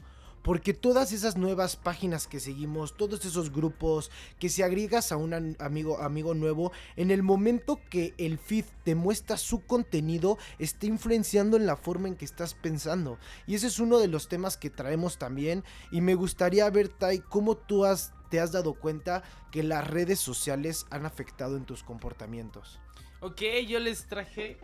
Porque 0.47 0.73
todas 0.73 1.11
esas 1.11 1.35
nuevas 1.35 1.75
páginas 1.75 2.25
que 2.25 2.39
seguimos, 2.39 2.95
todos 2.95 3.25
esos 3.25 3.51
grupos, 3.51 4.09
que 4.39 4.47
si 4.47 4.61
agregas 4.61 5.11
a 5.11 5.17
un 5.17 5.57
amigo, 5.59 5.97
amigo 6.01 6.35
nuevo, 6.35 6.71
en 6.95 7.11
el 7.11 7.21
momento 7.21 7.81
que 7.89 8.13
el 8.17 8.37
feed 8.37 8.63
te 8.85 8.95
muestra 8.95 9.35
su 9.35 9.65
contenido, 9.65 10.37
está 10.57 10.85
influenciando 10.85 11.57
en 11.57 11.65
la 11.65 11.75
forma 11.75 12.07
en 12.07 12.15
que 12.15 12.23
estás 12.23 12.53
pensando. 12.53 13.19
Y 13.45 13.55
ese 13.55 13.67
es 13.67 13.77
uno 13.79 13.99
de 13.99 14.07
los 14.07 14.29
temas 14.29 14.55
que 14.55 14.69
traemos 14.69 15.17
también. 15.17 15.65
Y 15.91 15.99
me 15.99 16.15
gustaría 16.15 16.69
ver, 16.69 16.87
Tai, 16.87 17.19
cómo 17.19 17.57
tú 17.57 17.83
has, 17.83 18.13
te 18.29 18.39
has 18.39 18.53
dado 18.53 18.75
cuenta 18.75 19.23
que 19.51 19.63
las 19.63 19.85
redes 19.85 20.21
sociales 20.21 20.85
han 20.91 21.05
afectado 21.05 21.57
en 21.57 21.65
tus 21.65 21.83
comportamientos. 21.83 22.79
Ok, 23.19 23.41
yo 23.67 23.81
les 23.81 24.05
traje 24.05 24.57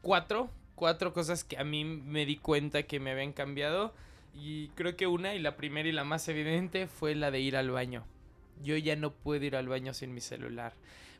cuatro, 0.00 0.48
cuatro 0.74 1.12
cosas 1.12 1.44
que 1.44 1.58
a 1.58 1.64
mí 1.64 1.84
me 1.84 2.24
di 2.24 2.38
cuenta 2.38 2.84
que 2.84 3.00
me 3.00 3.10
habían 3.10 3.34
cambiado. 3.34 3.92
Y 4.34 4.68
creo 4.68 4.96
que 4.96 5.06
una 5.06 5.34
y 5.34 5.38
la 5.38 5.56
primera 5.56 5.88
y 5.88 5.92
la 5.92 6.04
más 6.04 6.28
evidente 6.28 6.86
fue 6.86 7.14
la 7.14 7.30
de 7.30 7.40
ir 7.40 7.56
al 7.56 7.70
baño. 7.70 8.04
Yo 8.62 8.76
ya 8.76 8.96
no 8.96 9.12
puedo 9.12 9.44
ir 9.44 9.56
al 9.56 9.68
baño 9.68 9.94
sin 9.94 10.14
mi 10.14 10.20
celular. 10.20 10.72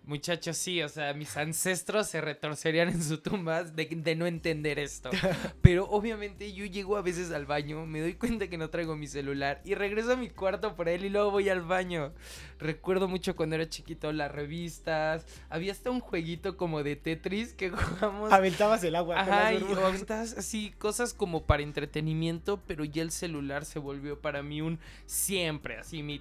Muchachos, 0.06 0.58
sí, 0.58 0.82
o 0.82 0.88
sea, 0.90 1.14
mis 1.14 1.34
ancestros 1.38 2.08
se 2.08 2.20
retorcerían 2.20 2.88
en 2.88 3.02
su 3.02 3.18
tumba 3.18 3.64
de, 3.64 4.14
no 4.14 4.26
entender 4.26 4.78
esto. 4.78 5.08
Pero 5.62 5.88
obviamente 5.88 6.52
yo 6.52 6.66
llego 6.66 6.99
a 6.99 7.02
veces 7.02 7.30
al 7.30 7.46
baño, 7.46 7.87
me 7.87 8.00
doy 8.00 8.12
cuenta 8.12 8.49
que 8.49 8.58
no 8.58 8.68
traigo 8.68 8.96
mi 8.96 9.06
celular 9.06 9.62
y 9.64 9.75
regreso 9.75 10.12
a 10.12 10.16
mi 10.16 10.28
cuarto 10.28 10.76
por 10.76 10.90
él 10.90 11.06
y 11.06 11.08
luego 11.08 11.30
voy 11.30 11.49
al 11.49 11.62
baño. 11.62 12.12
Recuerdo 12.58 13.08
mucho 13.08 13.34
cuando 13.34 13.56
era 13.56 13.66
chiquito 13.66 14.12
las 14.12 14.30
revistas. 14.30 15.25
Había 15.49 15.73
hasta 15.73 15.90
un 15.90 16.00
jueguito 16.00 16.58
como 16.58 16.82
de 16.82 16.96
Tetris 16.96 17.54
que 17.54 17.70
jugamos. 17.70 18.30
Aventabas 18.30 18.84
el 18.84 18.96
agua. 18.96 19.20
Ajá, 19.20 19.54
y 19.54 19.62
aventabas 19.73 20.37
así 20.37 20.75
cosas 20.76 21.14
como 21.14 21.44
para 21.44 21.62
entretenimiento, 21.62 22.61
pero 22.66 22.84
ya 22.84 23.00
el 23.00 23.11
celular 23.11 23.64
se 23.64 23.78
volvió 23.78 24.20
para 24.20 24.42
mí 24.42 24.61
un 24.61 24.78
siempre, 25.06 25.78
así 25.78 26.02
mi 26.02 26.20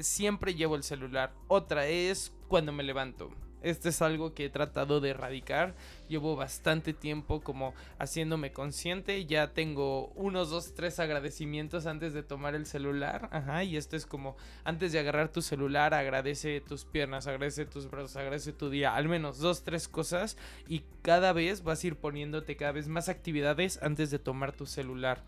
siempre 0.00 0.54
llevo 0.54 0.76
el 0.76 0.82
celular. 0.82 1.32
Otra 1.48 1.86
es 1.86 2.32
cuando 2.48 2.72
me 2.72 2.82
levanto. 2.82 3.30
Esto 3.64 3.88
es 3.88 4.02
algo 4.02 4.34
que 4.34 4.44
he 4.44 4.50
tratado 4.50 5.00
de 5.00 5.10
erradicar. 5.10 5.74
Llevo 6.06 6.36
bastante 6.36 6.92
tiempo 6.92 7.40
como 7.40 7.72
haciéndome 7.98 8.52
consciente. 8.52 9.24
Ya 9.24 9.54
tengo 9.54 10.08
unos 10.08 10.50
dos, 10.50 10.74
tres 10.74 11.00
agradecimientos 11.00 11.86
antes 11.86 12.12
de 12.12 12.22
tomar 12.22 12.54
el 12.54 12.66
celular. 12.66 13.30
Ajá, 13.32 13.64
y 13.64 13.78
esto 13.78 13.96
es 13.96 14.04
como 14.04 14.36
antes 14.64 14.92
de 14.92 14.98
agarrar 14.98 15.30
tu 15.30 15.40
celular, 15.40 15.94
agradece 15.94 16.60
tus 16.60 16.84
piernas, 16.84 17.26
agradece 17.26 17.64
tus 17.64 17.90
brazos, 17.90 18.16
agradece 18.16 18.52
tu 18.52 18.68
día. 18.68 18.94
Al 18.94 19.08
menos 19.08 19.38
dos, 19.38 19.64
tres 19.64 19.88
cosas. 19.88 20.36
Y 20.68 20.84
cada 21.00 21.32
vez 21.32 21.62
vas 21.62 21.82
a 21.82 21.86
ir 21.86 21.96
poniéndote 21.96 22.56
cada 22.56 22.72
vez 22.72 22.86
más 22.86 23.08
actividades 23.08 23.82
antes 23.82 24.10
de 24.10 24.18
tomar 24.18 24.52
tu 24.52 24.66
celular. 24.66 25.24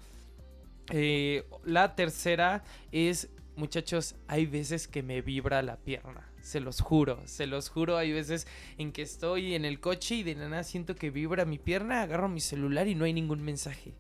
Eh, 0.90 1.44
la 1.64 1.96
tercera 1.96 2.64
es, 2.92 3.30
muchachos, 3.56 4.14
hay 4.28 4.46
veces 4.46 4.88
que 4.88 5.02
me 5.02 5.20
vibra 5.22 5.62
la 5.62 5.76
pierna 5.76 6.30
se 6.46 6.60
los 6.60 6.80
juro, 6.80 7.20
se 7.24 7.48
los 7.48 7.68
juro. 7.68 7.96
Hay 7.96 8.12
veces 8.12 8.46
en 8.78 8.92
que 8.92 9.02
estoy 9.02 9.54
en 9.54 9.64
el 9.64 9.80
coche 9.80 10.14
y 10.14 10.22
de 10.22 10.36
nada 10.36 10.62
siento 10.62 10.94
que 10.94 11.10
vibra 11.10 11.44
mi 11.44 11.58
pierna, 11.58 12.02
agarro 12.02 12.28
mi 12.28 12.40
celular 12.40 12.86
y 12.86 12.94
no 12.94 13.04
hay 13.04 13.12
ningún 13.12 13.42
mensaje. 13.42 13.94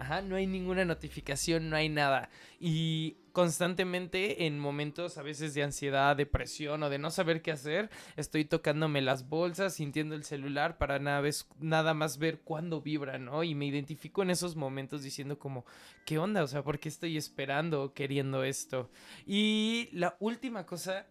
Ajá, 0.00 0.22
no 0.22 0.36
hay 0.36 0.46
ninguna 0.46 0.86
notificación, 0.86 1.68
no 1.68 1.76
hay 1.76 1.90
nada. 1.90 2.30
Y 2.58 3.18
constantemente 3.32 4.46
en 4.46 4.58
momentos 4.58 5.18
a 5.18 5.22
veces 5.22 5.52
de 5.52 5.62
ansiedad, 5.62 6.16
depresión 6.16 6.82
o 6.82 6.88
de 6.88 6.96
no 6.96 7.10
saber 7.10 7.42
qué 7.42 7.52
hacer, 7.52 7.90
estoy 8.16 8.46
tocándome 8.46 9.02
las 9.02 9.28
bolsas, 9.28 9.74
sintiendo 9.74 10.14
el 10.14 10.24
celular 10.24 10.78
para 10.78 10.98
nada, 11.00 11.28
nada 11.58 11.92
más 11.92 12.16
ver 12.16 12.40
cuándo 12.40 12.80
vibra, 12.80 13.18
¿no? 13.18 13.44
Y 13.44 13.54
me 13.54 13.66
identifico 13.66 14.22
en 14.22 14.30
esos 14.30 14.56
momentos 14.56 15.02
diciendo 15.02 15.38
como, 15.38 15.66
¿qué 16.06 16.16
onda? 16.16 16.42
O 16.44 16.48
sea, 16.48 16.62
¿por 16.62 16.78
qué 16.78 16.88
estoy 16.88 17.18
esperando, 17.18 17.92
queriendo 17.92 18.42
esto? 18.42 18.88
Y 19.26 19.90
la 19.92 20.16
última 20.18 20.64
cosa, 20.64 21.08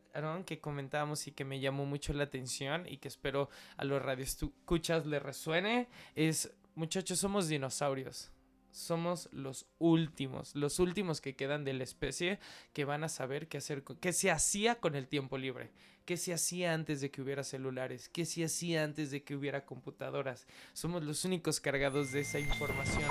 que 0.48 0.60
comentábamos 0.60 1.27
y 1.27 1.31
que 1.31 1.46
me 1.46 1.60
llamó 1.60 1.86
mucho 1.86 2.12
la 2.13 2.24
atención 2.24 2.88
y 2.88 2.98
que 2.98 3.08
espero 3.08 3.51
a 3.77 3.86
los 3.86 4.01
radioescuchas 4.01 5.05
le 5.05 5.19
resuene, 5.19 5.89
es, 6.15 6.51
muchachos, 6.74 7.19
somos 7.19 7.50
dinosaurios 7.50 8.31
somos 8.71 9.29
los 9.31 9.65
últimos, 9.77 10.55
los 10.55 10.79
últimos 10.79 11.21
que 11.21 11.35
quedan 11.35 11.63
de 11.63 11.73
la 11.73 11.83
especie 11.83 12.39
que 12.73 12.85
van 12.85 13.03
a 13.03 13.09
saber 13.09 13.47
qué 13.47 13.57
hacer, 13.57 13.83
qué 13.99 14.13
se 14.13 14.31
hacía 14.31 14.75
con 14.75 14.95
el 14.95 15.07
tiempo 15.07 15.38
libre, 15.38 15.71
qué 16.05 16.17
se 16.17 16.33
hacía 16.33 16.73
antes 16.73 17.01
de 17.01 17.11
que 17.11 17.21
hubiera 17.21 17.43
celulares, 17.43 18.09
qué 18.09 18.25
se 18.25 18.43
hacía 18.43 18.83
antes 18.83 19.11
de 19.11 19.23
que 19.23 19.35
hubiera 19.35 19.65
computadoras. 19.65 20.47
Somos 20.73 21.03
los 21.03 21.25
únicos 21.25 21.59
cargados 21.59 22.11
de 22.11 22.21
esa 22.21 22.39
información. 22.39 23.09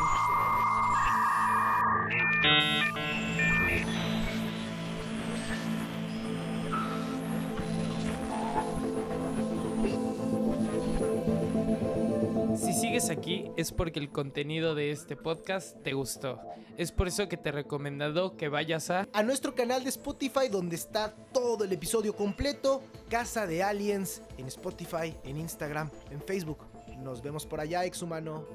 Sigues 13.01 13.17
aquí 13.17 13.45
es 13.57 13.71
porque 13.71 14.01
el 14.01 14.11
contenido 14.11 14.75
de 14.75 14.91
este 14.91 15.15
podcast 15.15 15.81
te 15.83 15.93
gustó. 15.93 16.41
Es 16.77 16.91
por 16.91 17.07
eso 17.07 17.29
que 17.29 17.37
te 17.37 17.51
he 17.51 17.53
recomendado 17.53 18.37
que 18.37 18.49
vayas 18.49 18.91
a... 18.91 19.07
A 19.13 19.23
nuestro 19.23 19.55
canal 19.55 19.85
de 19.85 19.91
Spotify 19.91 20.49
donde 20.51 20.75
está 20.77 21.15
todo 21.33 21.65
el 21.65 21.73
episodio 21.73 22.17
completo. 22.17 22.83
Casa 23.09 23.47
de 23.47 23.63
Aliens 23.63 24.23
en 24.37 24.47
Spotify, 24.47 25.15
en 25.23 25.39
Instagram, 25.39 25.91
en 26.11 26.21
Facebook. 26.21 26.59
Nos 26.99 27.23
vemos 27.23 27.47
por 27.47 27.61
allá, 27.61 27.85
exhumano. 27.85 28.47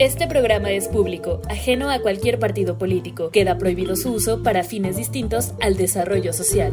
Este 0.00 0.26
programa 0.26 0.72
es 0.72 0.88
público, 0.88 1.40
ajeno 1.48 1.88
a 1.88 2.00
cualquier 2.00 2.40
partido 2.40 2.78
político. 2.78 3.30
Queda 3.30 3.58
prohibido 3.58 3.94
su 3.94 4.12
uso 4.12 4.42
para 4.42 4.64
fines 4.64 4.96
distintos 4.96 5.54
al 5.60 5.76
desarrollo 5.76 6.32
social. 6.32 6.72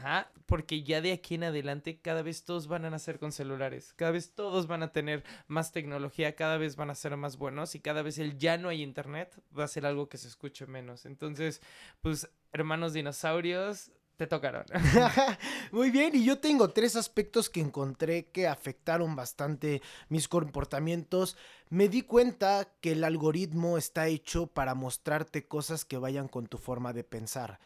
Ajá, 0.00 0.32
porque 0.46 0.82
ya 0.82 1.02
de 1.02 1.12
aquí 1.12 1.34
en 1.34 1.44
adelante 1.44 2.00
cada 2.00 2.22
vez 2.22 2.44
todos 2.44 2.68
van 2.68 2.86
a 2.86 2.90
nacer 2.90 3.18
con 3.18 3.32
celulares, 3.32 3.92
cada 3.96 4.12
vez 4.12 4.32
todos 4.34 4.66
van 4.66 4.82
a 4.82 4.92
tener 4.92 5.24
más 5.46 5.72
tecnología, 5.72 6.34
cada 6.36 6.56
vez 6.56 6.74
van 6.76 6.88
a 6.88 6.94
ser 6.94 7.18
más 7.18 7.36
buenos 7.36 7.74
y 7.74 7.80
cada 7.80 8.00
vez 8.00 8.16
el 8.16 8.38
ya 8.38 8.56
no 8.56 8.70
hay 8.70 8.82
internet 8.82 9.38
va 9.56 9.64
a 9.64 9.68
ser 9.68 9.84
algo 9.84 10.08
que 10.08 10.16
se 10.16 10.28
escuche 10.28 10.66
menos. 10.66 11.04
Entonces, 11.04 11.60
pues, 12.00 12.30
hermanos 12.50 12.94
dinosaurios, 12.94 13.92
te 14.16 14.26
tocaron. 14.26 14.64
Muy 15.70 15.90
bien, 15.90 16.14
y 16.14 16.24
yo 16.24 16.38
tengo 16.38 16.70
tres 16.70 16.96
aspectos 16.96 17.50
que 17.50 17.60
encontré 17.60 18.30
que 18.30 18.48
afectaron 18.48 19.14
bastante 19.16 19.82
mis 20.08 20.28
comportamientos. 20.28 21.36
Me 21.68 21.90
di 21.90 22.02
cuenta 22.02 22.68
que 22.80 22.92
el 22.92 23.04
algoritmo 23.04 23.76
está 23.76 24.08
hecho 24.08 24.46
para 24.46 24.74
mostrarte 24.74 25.46
cosas 25.46 25.84
que 25.84 25.98
vayan 25.98 26.28
con 26.28 26.46
tu 26.46 26.56
forma 26.56 26.94
de 26.94 27.04
pensar. 27.04 27.60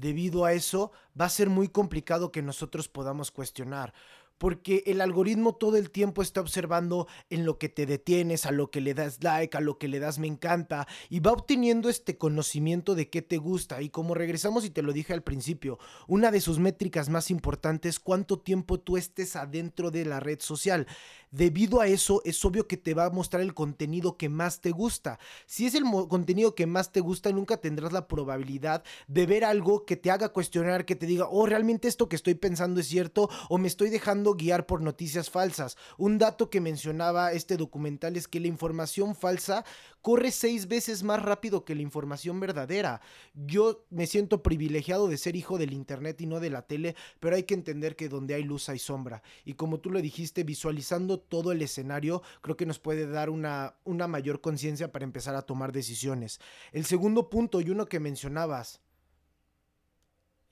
Debido 0.00 0.46
a 0.46 0.54
eso, 0.54 0.92
va 1.20 1.26
a 1.26 1.28
ser 1.28 1.50
muy 1.50 1.68
complicado 1.68 2.32
que 2.32 2.40
nosotros 2.40 2.88
podamos 2.88 3.30
cuestionar 3.30 3.92
porque 4.40 4.82
el 4.86 5.02
algoritmo 5.02 5.54
todo 5.54 5.76
el 5.76 5.90
tiempo 5.90 6.22
está 6.22 6.40
observando 6.40 7.06
en 7.28 7.44
lo 7.44 7.58
que 7.58 7.68
te 7.68 7.84
detienes, 7.84 8.46
a 8.46 8.52
lo 8.52 8.70
que 8.70 8.80
le 8.80 8.94
das 8.94 9.22
like, 9.22 9.54
a 9.54 9.60
lo 9.60 9.76
que 9.76 9.86
le 9.86 9.98
das 9.98 10.18
me 10.18 10.28
encanta, 10.28 10.88
y 11.10 11.20
va 11.20 11.32
obteniendo 11.32 11.90
este 11.90 12.16
conocimiento 12.16 12.94
de 12.94 13.10
qué 13.10 13.20
te 13.20 13.36
gusta. 13.36 13.82
Y 13.82 13.90
como 13.90 14.14
regresamos 14.14 14.64
y 14.64 14.70
te 14.70 14.80
lo 14.80 14.94
dije 14.94 15.12
al 15.12 15.22
principio, 15.22 15.78
una 16.08 16.30
de 16.30 16.40
sus 16.40 16.58
métricas 16.58 17.10
más 17.10 17.30
importantes 17.30 17.90
es 17.90 18.00
cuánto 18.00 18.38
tiempo 18.38 18.80
tú 18.80 18.96
estés 18.96 19.36
adentro 19.36 19.90
de 19.90 20.06
la 20.06 20.20
red 20.20 20.40
social. 20.40 20.86
Debido 21.32 21.80
a 21.80 21.86
eso, 21.86 22.22
es 22.24 22.44
obvio 22.44 22.66
que 22.66 22.76
te 22.76 22.94
va 22.94 23.04
a 23.04 23.10
mostrar 23.10 23.42
el 23.42 23.54
contenido 23.54 24.16
que 24.16 24.28
más 24.28 24.60
te 24.60 24.70
gusta. 24.70 25.20
Si 25.46 25.66
es 25.66 25.74
el 25.74 25.84
contenido 26.08 26.56
que 26.56 26.66
más 26.66 26.90
te 26.90 27.00
gusta, 27.00 27.30
nunca 27.30 27.58
tendrás 27.58 27.92
la 27.92 28.08
probabilidad 28.08 28.82
de 29.06 29.26
ver 29.26 29.44
algo 29.44 29.84
que 29.84 29.96
te 29.96 30.10
haga 30.10 30.30
cuestionar, 30.30 30.86
que 30.86 30.96
te 30.96 31.06
diga, 31.06 31.28
oh, 31.30 31.46
realmente 31.46 31.86
esto 31.86 32.08
que 32.08 32.16
estoy 32.16 32.34
pensando 32.34 32.80
es 32.80 32.88
cierto, 32.88 33.28
o 33.48 33.58
me 33.58 33.68
estoy 33.68 33.90
dejando 33.90 34.29
guiar 34.34 34.66
por 34.66 34.82
noticias 34.82 35.30
falsas. 35.30 35.76
Un 35.98 36.18
dato 36.18 36.50
que 36.50 36.60
mencionaba 36.60 37.32
este 37.32 37.56
documental 37.56 38.16
es 38.16 38.28
que 38.28 38.40
la 38.40 38.48
información 38.48 39.14
falsa 39.14 39.64
corre 40.02 40.30
seis 40.30 40.68
veces 40.68 41.02
más 41.02 41.22
rápido 41.22 41.64
que 41.64 41.74
la 41.74 41.82
información 41.82 42.40
verdadera. 42.40 43.00
Yo 43.34 43.84
me 43.90 44.06
siento 44.06 44.42
privilegiado 44.42 45.08
de 45.08 45.18
ser 45.18 45.36
hijo 45.36 45.58
del 45.58 45.72
Internet 45.72 46.20
y 46.20 46.26
no 46.26 46.40
de 46.40 46.50
la 46.50 46.62
tele, 46.62 46.96
pero 47.20 47.36
hay 47.36 47.44
que 47.44 47.54
entender 47.54 47.96
que 47.96 48.08
donde 48.08 48.34
hay 48.34 48.42
luz 48.42 48.68
hay 48.68 48.78
sombra. 48.78 49.22
Y 49.44 49.54
como 49.54 49.80
tú 49.80 49.90
lo 49.90 50.00
dijiste, 50.00 50.44
visualizando 50.44 51.18
todo 51.18 51.52
el 51.52 51.62
escenario, 51.62 52.22
creo 52.40 52.56
que 52.56 52.66
nos 52.66 52.78
puede 52.78 53.06
dar 53.06 53.30
una, 53.30 53.74
una 53.84 54.08
mayor 54.08 54.40
conciencia 54.40 54.92
para 54.92 55.04
empezar 55.04 55.34
a 55.36 55.42
tomar 55.42 55.72
decisiones. 55.72 56.40
El 56.72 56.84
segundo 56.84 57.28
punto 57.30 57.60
y 57.60 57.70
uno 57.70 57.86
que 57.86 58.00
mencionabas, 58.00 58.80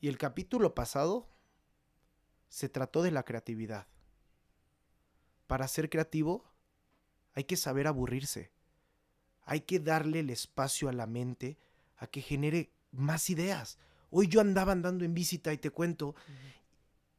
y 0.00 0.08
el 0.08 0.16
capítulo 0.16 0.74
pasado 0.74 1.28
se 2.48 2.68
trató 2.68 3.02
de 3.02 3.10
la 3.10 3.24
creatividad. 3.24 3.86
Para 5.46 5.68
ser 5.68 5.88
creativo 5.88 6.44
hay 7.34 7.44
que 7.44 7.56
saber 7.56 7.86
aburrirse. 7.86 8.52
Hay 9.42 9.60
que 9.60 9.78
darle 9.78 10.20
el 10.20 10.30
espacio 10.30 10.88
a 10.88 10.92
la 10.92 11.06
mente 11.06 11.58
a 11.96 12.06
que 12.06 12.20
genere 12.20 12.70
más 12.90 13.30
ideas. 13.30 13.78
Hoy 14.10 14.28
yo 14.28 14.40
andaba 14.40 14.72
andando 14.72 15.04
en 15.04 15.14
bici, 15.14 15.36
y 15.36 15.58
te 15.58 15.70
cuento, 15.70 16.14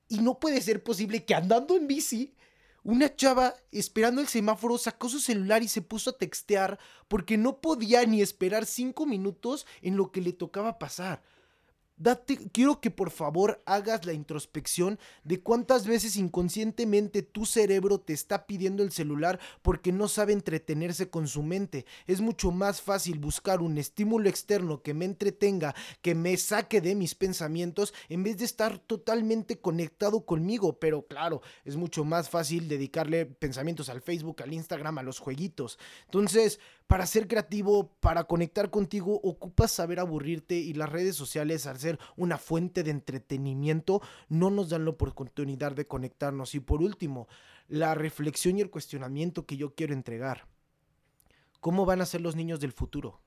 y 0.07 0.19
no 0.19 0.39
puede 0.39 0.61
ser 0.61 0.83
posible 0.83 1.25
que 1.25 1.35
andando 1.35 1.75
en 1.75 1.87
bici, 1.87 2.35
una 2.83 3.15
chava 3.15 3.55
esperando 3.71 4.21
el 4.21 4.27
semáforo 4.27 4.77
sacó 4.77 5.09
su 5.09 5.19
celular 5.19 5.61
y 5.63 5.67
se 5.67 5.81
puso 5.81 6.11
a 6.11 6.17
textear 6.17 6.79
porque 7.07 7.37
no 7.37 7.61
podía 7.61 8.05
ni 8.05 8.21
esperar 8.21 8.65
cinco 8.65 9.05
minutos 9.05 9.67
en 9.81 9.97
lo 9.97 10.11
que 10.11 10.21
le 10.21 10.33
tocaba 10.33 10.79
pasar 10.79 11.21
quiero 12.51 12.79
que 12.79 12.91
por 12.91 13.11
favor 13.11 13.61
hagas 13.65 14.05
la 14.05 14.13
introspección 14.13 14.99
de 15.23 15.41
cuántas 15.41 15.85
veces 15.85 16.15
inconscientemente 16.15 17.23
tu 17.23 17.45
cerebro 17.45 17.99
te 17.99 18.13
está 18.13 18.45
pidiendo 18.45 18.83
el 18.83 18.91
celular 18.91 19.39
porque 19.61 19.91
no 19.91 20.07
sabe 20.07 20.33
entretenerse 20.33 21.09
con 21.09 21.27
su 21.27 21.43
mente. 21.43 21.85
Es 22.07 22.21
mucho 22.21 22.51
más 22.51 22.81
fácil 22.81 23.19
buscar 23.19 23.61
un 23.61 23.77
estímulo 23.77 24.29
externo 24.29 24.81
que 24.81 24.93
me 24.93 25.05
entretenga, 25.05 25.75
que 26.01 26.15
me 26.15 26.37
saque 26.37 26.81
de 26.81 26.95
mis 26.95 27.15
pensamientos, 27.15 27.93
en 28.07 28.23
vez 28.23 28.37
de 28.37 28.45
estar 28.45 28.79
totalmente 28.79 29.59
conectado 29.59 30.25
conmigo. 30.25 30.79
Pero 30.79 31.05
claro, 31.05 31.41
es 31.65 31.75
mucho 31.75 32.05
más 32.05 32.29
fácil 32.29 32.67
dedicarle 32.67 33.25
pensamientos 33.25 33.89
al 33.89 34.01
Facebook, 34.01 34.41
al 34.41 34.53
Instagram, 34.53 34.97
a 34.97 35.03
los 35.03 35.19
jueguitos. 35.19 35.77
Entonces, 36.05 36.59
para 36.89 37.05
ser 37.05 37.27
creativo, 37.27 37.91
para 37.99 38.23
conectar 38.23 38.71
contigo, 38.71 39.21
ocupas 39.21 39.71
saber 39.71 39.99
aburrirte 39.99 40.55
y 40.55 40.73
las 40.73 40.89
redes 40.89 41.15
sociales, 41.15 41.67
al 41.67 41.77
ser 41.77 41.99
una 42.17 42.39
fuente 42.39 42.81
de 42.81 42.89
entretenimiento, 42.89 44.01
no 44.27 44.49
nos 44.49 44.69
dan 44.69 44.85
la 44.85 44.89
oportunidad 44.89 45.73
de 45.73 45.85
conectarnos. 45.85 46.55
Y 46.55 46.61
por 46.61 46.81
último, 46.81 47.27
la 47.67 47.93
reflexión 47.93 48.57
y 48.57 48.61
el 48.61 48.71
cuestionamiento 48.71 49.45
que 49.45 49.55
yo 49.55 49.75
quiero 49.75 49.93
entregar. 49.93 50.47
¿Cómo 51.59 51.85
van 51.85 52.01
a 52.01 52.07
ser 52.07 52.21
los 52.21 52.35
niños 52.35 52.59
del 52.59 52.71
futuro? 52.71 53.21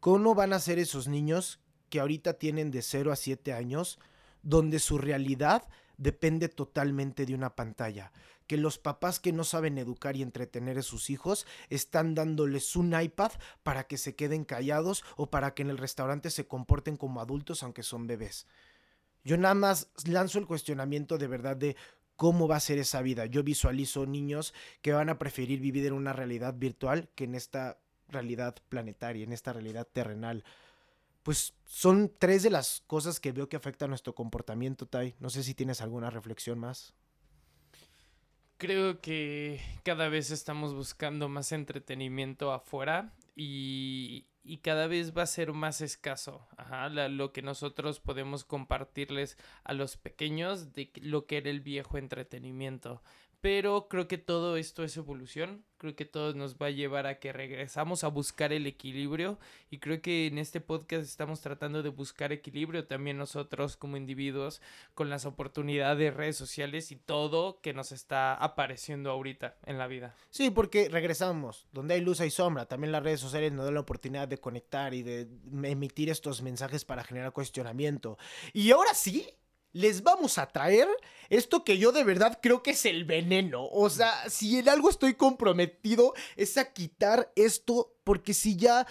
¿Cómo 0.00 0.34
van 0.34 0.52
a 0.52 0.58
ser 0.58 0.80
esos 0.80 1.06
niños 1.06 1.60
que 1.88 2.00
ahorita 2.00 2.32
tienen 2.32 2.72
de 2.72 2.82
0 2.82 3.12
a 3.12 3.16
7 3.16 3.52
años, 3.52 4.00
donde 4.42 4.80
su 4.80 4.98
realidad 4.98 5.68
depende 5.96 6.48
totalmente 6.48 7.26
de 7.26 7.34
una 7.34 7.54
pantalla? 7.54 8.12
que 8.46 8.56
los 8.56 8.78
papás 8.78 9.20
que 9.20 9.32
no 9.32 9.44
saben 9.44 9.78
educar 9.78 10.16
y 10.16 10.22
entretener 10.22 10.78
a 10.78 10.82
sus 10.82 11.10
hijos 11.10 11.46
están 11.68 12.14
dándoles 12.14 12.76
un 12.76 12.98
iPad 12.98 13.32
para 13.62 13.84
que 13.88 13.98
se 13.98 14.14
queden 14.14 14.44
callados 14.44 15.04
o 15.16 15.30
para 15.30 15.54
que 15.54 15.62
en 15.62 15.70
el 15.70 15.78
restaurante 15.78 16.30
se 16.30 16.46
comporten 16.46 16.96
como 16.96 17.20
adultos 17.20 17.62
aunque 17.62 17.82
son 17.82 18.06
bebés. 18.06 18.46
Yo 19.24 19.36
nada 19.36 19.54
más 19.54 19.90
lanzo 20.04 20.38
el 20.38 20.46
cuestionamiento 20.46 21.18
de 21.18 21.26
verdad 21.26 21.56
de 21.56 21.76
cómo 22.14 22.48
va 22.48 22.56
a 22.56 22.60
ser 22.60 22.78
esa 22.78 23.02
vida. 23.02 23.26
Yo 23.26 23.42
visualizo 23.42 24.06
niños 24.06 24.54
que 24.82 24.92
van 24.92 25.08
a 25.08 25.18
preferir 25.18 25.60
vivir 25.60 25.86
en 25.86 25.94
una 25.94 26.12
realidad 26.12 26.54
virtual 26.54 27.08
que 27.14 27.24
en 27.24 27.34
esta 27.34 27.78
realidad 28.08 28.54
planetaria, 28.68 29.24
en 29.24 29.32
esta 29.32 29.52
realidad 29.52 29.86
terrenal. 29.92 30.44
Pues 31.26 31.54
son 31.64 32.12
tres 32.20 32.44
de 32.44 32.50
las 32.50 32.84
cosas 32.86 33.18
que 33.18 33.32
veo 33.32 33.48
que 33.48 33.56
afectan 33.56 33.90
nuestro 33.90 34.14
comportamiento, 34.14 34.86
Tai. 34.86 35.16
No 35.18 35.28
sé 35.28 35.42
si 35.42 35.54
tienes 35.54 35.80
alguna 35.80 36.08
reflexión 36.08 36.56
más. 36.56 36.94
Creo 38.58 39.00
que 39.00 39.60
cada 39.82 40.08
vez 40.08 40.30
estamos 40.30 40.72
buscando 40.72 41.28
más 41.28 41.50
entretenimiento 41.50 42.52
afuera 42.52 43.12
y, 43.34 44.28
cada 44.62 44.86
vez 44.86 45.16
va 45.16 45.22
a 45.22 45.26
ser 45.26 45.52
más 45.52 45.80
escaso 45.80 46.46
lo 47.10 47.32
que 47.32 47.42
nosotros 47.42 47.98
podemos 47.98 48.44
compartirles 48.44 49.36
a 49.64 49.72
los 49.72 49.96
pequeños 49.96 50.74
de 50.74 50.92
lo 51.02 51.26
que 51.26 51.38
era 51.38 51.50
el 51.50 51.60
viejo 51.60 51.98
entretenimiento. 51.98 53.02
Pero 53.46 53.86
creo 53.86 54.08
que 54.08 54.18
todo 54.18 54.56
esto 54.56 54.82
es 54.82 54.96
evolución, 54.96 55.64
creo 55.78 55.94
que 55.94 56.04
todo 56.04 56.34
nos 56.34 56.56
va 56.56 56.66
a 56.66 56.70
llevar 56.70 57.06
a 57.06 57.20
que 57.20 57.32
regresamos 57.32 58.02
a 58.02 58.08
buscar 58.08 58.52
el 58.52 58.66
equilibrio 58.66 59.38
y 59.70 59.78
creo 59.78 60.02
que 60.02 60.26
en 60.26 60.38
este 60.38 60.60
podcast 60.60 61.04
estamos 61.04 61.42
tratando 61.42 61.84
de 61.84 61.90
buscar 61.90 62.32
equilibrio 62.32 62.88
también 62.88 63.18
nosotros 63.18 63.76
como 63.76 63.96
individuos 63.96 64.60
con 64.94 65.10
las 65.10 65.26
oportunidades 65.26 65.96
de 65.96 66.10
redes 66.10 66.36
sociales 66.36 66.90
y 66.90 66.96
todo 66.96 67.60
que 67.60 67.72
nos 67.72 67.92
está 67.92 68.34
apareciendo 68.34 69.12
ahorita 69.12 69.56
en 69.64 69.78
la 69.78 69.86
vida. 69.86 70.16
Sí, 70.30 70.50
porque 70.50 70.88
regresamos, 70.88 71.68
donde 71.70 71.94
hay 71.94 72.00
luz 72.00 72.20
hay 72.20 72.32
sombra, 72.32 72.66
también 72.66 72.90
las 72.90 73.04
redes 73.04 73.20
sociales 73.20 73.52
nos 73.52 73.64
dan 73.64 73.74
la 73.74 73.80
oportunidad 73.80 74.26
de 74.26 74.38
conectar 74.40 74.92
y 74.92 75.04
de 75.04 75.28
emitir 75.62 76.10
estos 76.10 76.42
mensajes 76.42 76.84
para 76.84 77.04
generar 77.04 77.32
cuestionamiento. 77.32 78.18
Y 78.52 78.72
ahora 78.72 78.92
sí, 78.92 79.24
les 79.76 80.02
vamos 80.02 80.38
a 80.38 80.46
traer 80.46 80.88
esto 81.28 81.62
que 81.62 81.76
yo 81.76 81.92
de 81.92 82.02
verdad 82.02 82.38
creo 82.42 82.62
que 82.62 82.70
es 82.70 82.86
el 82.86 83.04
veneno. 83.04 83.66
O 83.66 83.90
sea, 83.90 84.28
si 84.28 84.58
en 84.58 84.68
algo 84.68 84.88
estoy 84.88 85.14
comprometido 85.14 86.14
es 86.36 86.56
a 86.56 86.72
quitar 86.72 87.30
esto, 87.36 87.94
porque 88.02 88.32
si 88.32 88.56
ya 88.56 88.86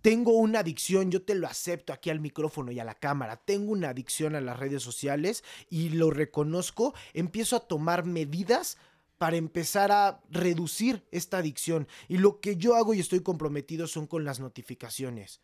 tengo 0.00 0.32
una 0.32 0.60
adicción, 0.60 1.10
yo 1.10 1.22
te 1.22 1.34
lo 1.34 1.46
acepto 1.46 1.92
aquí 1.92 2.08
al 2.08 2.20
micrófono 2.20 2.72
y 2.72 2.80
a 2.80 2.84
la 2.84 2.94
cámara, 2.94 3.36
tengo 3.36 3.72
una 3.72 3.90
adicción 3.90 4.34
a 4.34 4.40
las 4.40 4.58
redes 4.58 4.82
sociales 4.82 5.44
y 5.68 5.90
lo 5.90 6.10
reconozco, 6.10 6.94
empiezo 7.12 7.56
a 7.56 7.68
tomar 7.68 8.06
medidas 8.06 8.78
para 9.18 9.36
empezar 9.36 9.92
a 9.92 10.22
reducir 10.30 11.06
esta 11.10 11.38
adicción. 11.38 11.86
Y 12.08 12.16
lo 12.16 12.40
que 12.40 12.56
yo 12.56 12.76
hago 12.76 12.94
y 12.94 13.00
estoy 13.00 13.20
comprometido 13.20 13.86
son 13.86 14.06
con 14.06 14.24
las 14.24 14.40
notificaciones. 14.40 15.42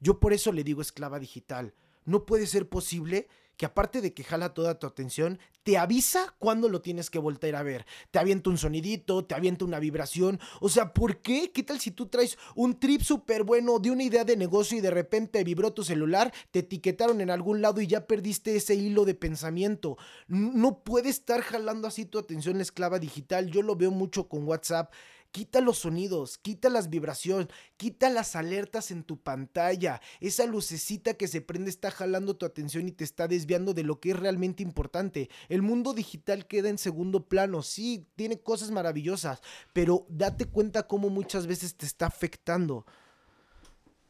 Yo 0.00 0.18
por 0.18 0.32
eso 0.32 0.50
le 0.50 0.64
digo 0.64 0.82
esclava 0.82 1.20
digital. 1.20 1.74
No 2.04 2.26
puede 2.26 2.48
ser 2.48 2.68
posible 2.68 3.28
que 3.56 3.66
aparte 3.66 4.00
de 4.00 4.12
que 4.12 4.24
jala 4.24 4.54
toda 4.54 4.78
tu 4.78 4.86
atención, 4.86 5.38
te 5.62 5.78
avisa 5.78 6.34
cuando 6.38 6.68
lo 6.68 6.80
tienes 6.80 7.10
que 7.10 7.18
volver 7.18 7.56
a 7.56 7.62
ver. 7.62 7.86
Te 8.10 8.18
avienta 8.18 8.50
un 8.50 8.58
sonidito, 8.58 9.24
te 9.24 9.34
avienta 9.34 9.64
una 9.64 9.80
vibración. 9.80 10.38
O 10.60 10.68
sea, 10.68 10.92
¿por 10.92 11.22
qué? 11.22 11.50
¿Qué 11.52 11.62
tal 11.62 11.80
si 11.80 11.90
tú 11.90 12.06
traes 12.06 12.38
un 12.54 12.78
trip 12.78 13.00
súper 13.02 13.42
bueno 13.42 13.78
de 13.78 13.90
una 13.90 14.04
idea 14.04 14.24
de 14.24 14.36
negocio 14.36 14.78
y 14.78 14.80
de 14.80 14.90
repente 14.90 15.42
vibró 15.42 15.72
tu 15.72 15.82
celular, 15.82 16.32
te 16.50 16.60
etiquetaron 16.60 17.20
en 17.20 17.30
algún 17.30 17.62
lado 17.62 17.80
y 17.80 17.86
ya 17.86 18.06
perdiste 18.06 18.54
ese 18.54 18.74
hilo 18.74 19.04
de 19.04 19.14
pensamiento? 19.14 19.96
No 20.28 20.84
puede 20.84 21.08
estar 21.08 21.40
jalando 21.40 21.88
así 21.88 22.04
tu 22.04 22.18
atención 22.18 22.60
esclava 22.60 22.98
digital. 22.98 23.50
Yo 23.50 23.62
lo 23.62 23.74
veo 23.74 23.90
mucho 23.90 24.28
con 24.28 24.46
WhatsApp 24.46 24.92
Quita 25.32 25.60
los 25.60 25.78
sonidos, 25.78 26.38
quita 26.38 26.70
las 26.70 26.88
vibraciones, 26.88 27.48
quita 27.76 28.08
las 28.10 28.36
alertas 28.36 28.90
en 28.90 29.02
tu 29.04 29.20
pantalla. 29.20 30.00
Esa 30.20 30.46
lucecita 30.46 31.14
que 31.14 31.28
se 31.28 31.40
prende 31.40 31.70
está 31.70 31.90
jalando 31.90 32.36
tu 32.36 32.46
atención 32.46 32.88
y 32.88 32.92
te 32.92 33.04
está 33.04 33.28
desviando 33.28 33.74
de 33.74 33.82
lo 33.82 34.00
que 34.00 34.10
es 34.10 34.18
realmente 34.18 34.62
importante. 34.62 35.28
El 35.48 35.62
mundo 35.62 35.92
digital 35.92 36.46
queda 36.46 36.68
en 36.68 36.78
segundo 36.78 37.26
plano. 37.28 37.62
Sí, 37.62 38.06
tiene 38.16 38.40
cosas 38.40 38.70
maravillosas, 38.70 39.40
pero 39.72 40.06
date 40.08 40.46
cuenta 40.46 40.86
cómo 40.86 41.10
muchas 41.10 41.46
veces 41.46 41.76
te 41.76 41.86
está 41.86 42.06
afectando. 42.06 42.86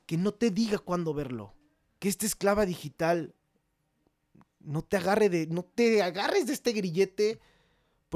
Que 0.06 0.16
no 0.16 0.32
te 0.32 0.50
diga 0.50 0.78
cuándo 0.78 1.14
verlo. 1.14 1.54
Que 1.98 2.08
esta 2.08 2.26
esclava 2.26 2.66
digital 2.66 3.34
no 4.60 4.82
te 4.82 4.96
agarre 4.96 5.28
de 5.28 5.46
no 5.46 5.64
te 5.64 6.02
agarres 6.02 6.46
de 6.46 6.52
este 6.52 6.72
grillete 6.72 7.40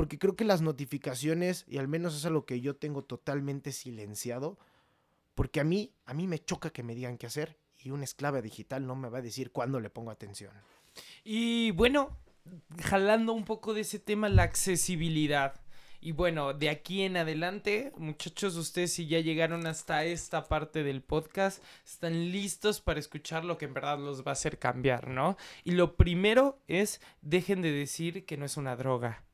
porque 0.01 0.18
creo 0.18 0.34
que 0.34 0.46
las 0.46 0.62
notificaciones, 0.62 1.66
y 1.68 1.76
al 1.76 1.86
menos 1.86 2.16
es 2.16 2.24
lo 2.32 2.46
que 2.46 2.62
yo 2.62 2.74
tengo 2.74 3.05
totalmente 3.05 3.70
silenciado, 3.70 4.57
porque 5.34 5.61
a 5.61 5.64
mí, 5.64 5.92
a 6.07 6.14
mí 6.14 6.26
me 6.26 6.38
choca 6.38 6.70
que 6.70 6.82
me 6.82 6.94
digan 6.94 7.18
qué 7.18 7.26
hacer 7.26 7.59
y 7.78 7.90
una 7.90 8.05
esclava 8.05 8.40
digital 8.40 8.86
no 8.86 8.96
me 8.96 9.11
va 9.11 9.18
a 9.18 9.20
decir 9.20 9.53
cuándo 9.53 9.78
le 9.78 9.90
pongo 9.90 10.11
atención. 10.11 10.55
Y 11.22 11.72
bueno, 11.72 12.16
jalando 12.82 13.34
un 13.34 13.44
poco 13.44 13.74
de 13.74 13.82
ese 13.82 13.98
tema, 13.98 14.30
la 14.30 14.44
accesibilidad. 14.44 15.61
Y 16.01 16.12
bueno, 16.12 16.55
de 16.55 16.70
aquí 16.70 17.03
en 17.03 17.18
adelante, 17.18 17.92
muchachos, 17.98 18.57
ustedes 18.57 18.94
si 18.94 19.07
ya 19.07 19.20
llegaron 19.20 19.66
hasta 19.66 20.07
esta 20.07 20.48
parte 20.48 20.82
del 20.82 21.03
podcast, 21.03 21.62
están 21.84 22.32
listos 22.32 22.80
para 22.80 23.01
escuchar 23.01 23.44
lo 23.44 23.59
que 23.59 23.66
en 23.66 23.74
verdad 23.74 23.98
los 23.98 24.24
va 24.24 24.30
a 24.30 24.32
hacer 24.32 24.59
cambiar, 24.59 25.09
¿no? 25.09 25.36
Y 25.62 25.72
lo 25.72 25.96
primero 25.96 26.59
es, 26.68 27.03
dejen 27.20 27.61
de 27.61 27.70
decir 27.70 28.24
que 28.24 28.38
no 28.38 28.46
es 28.46 28.57
una 28.57 28.76
droga 28.76 29.24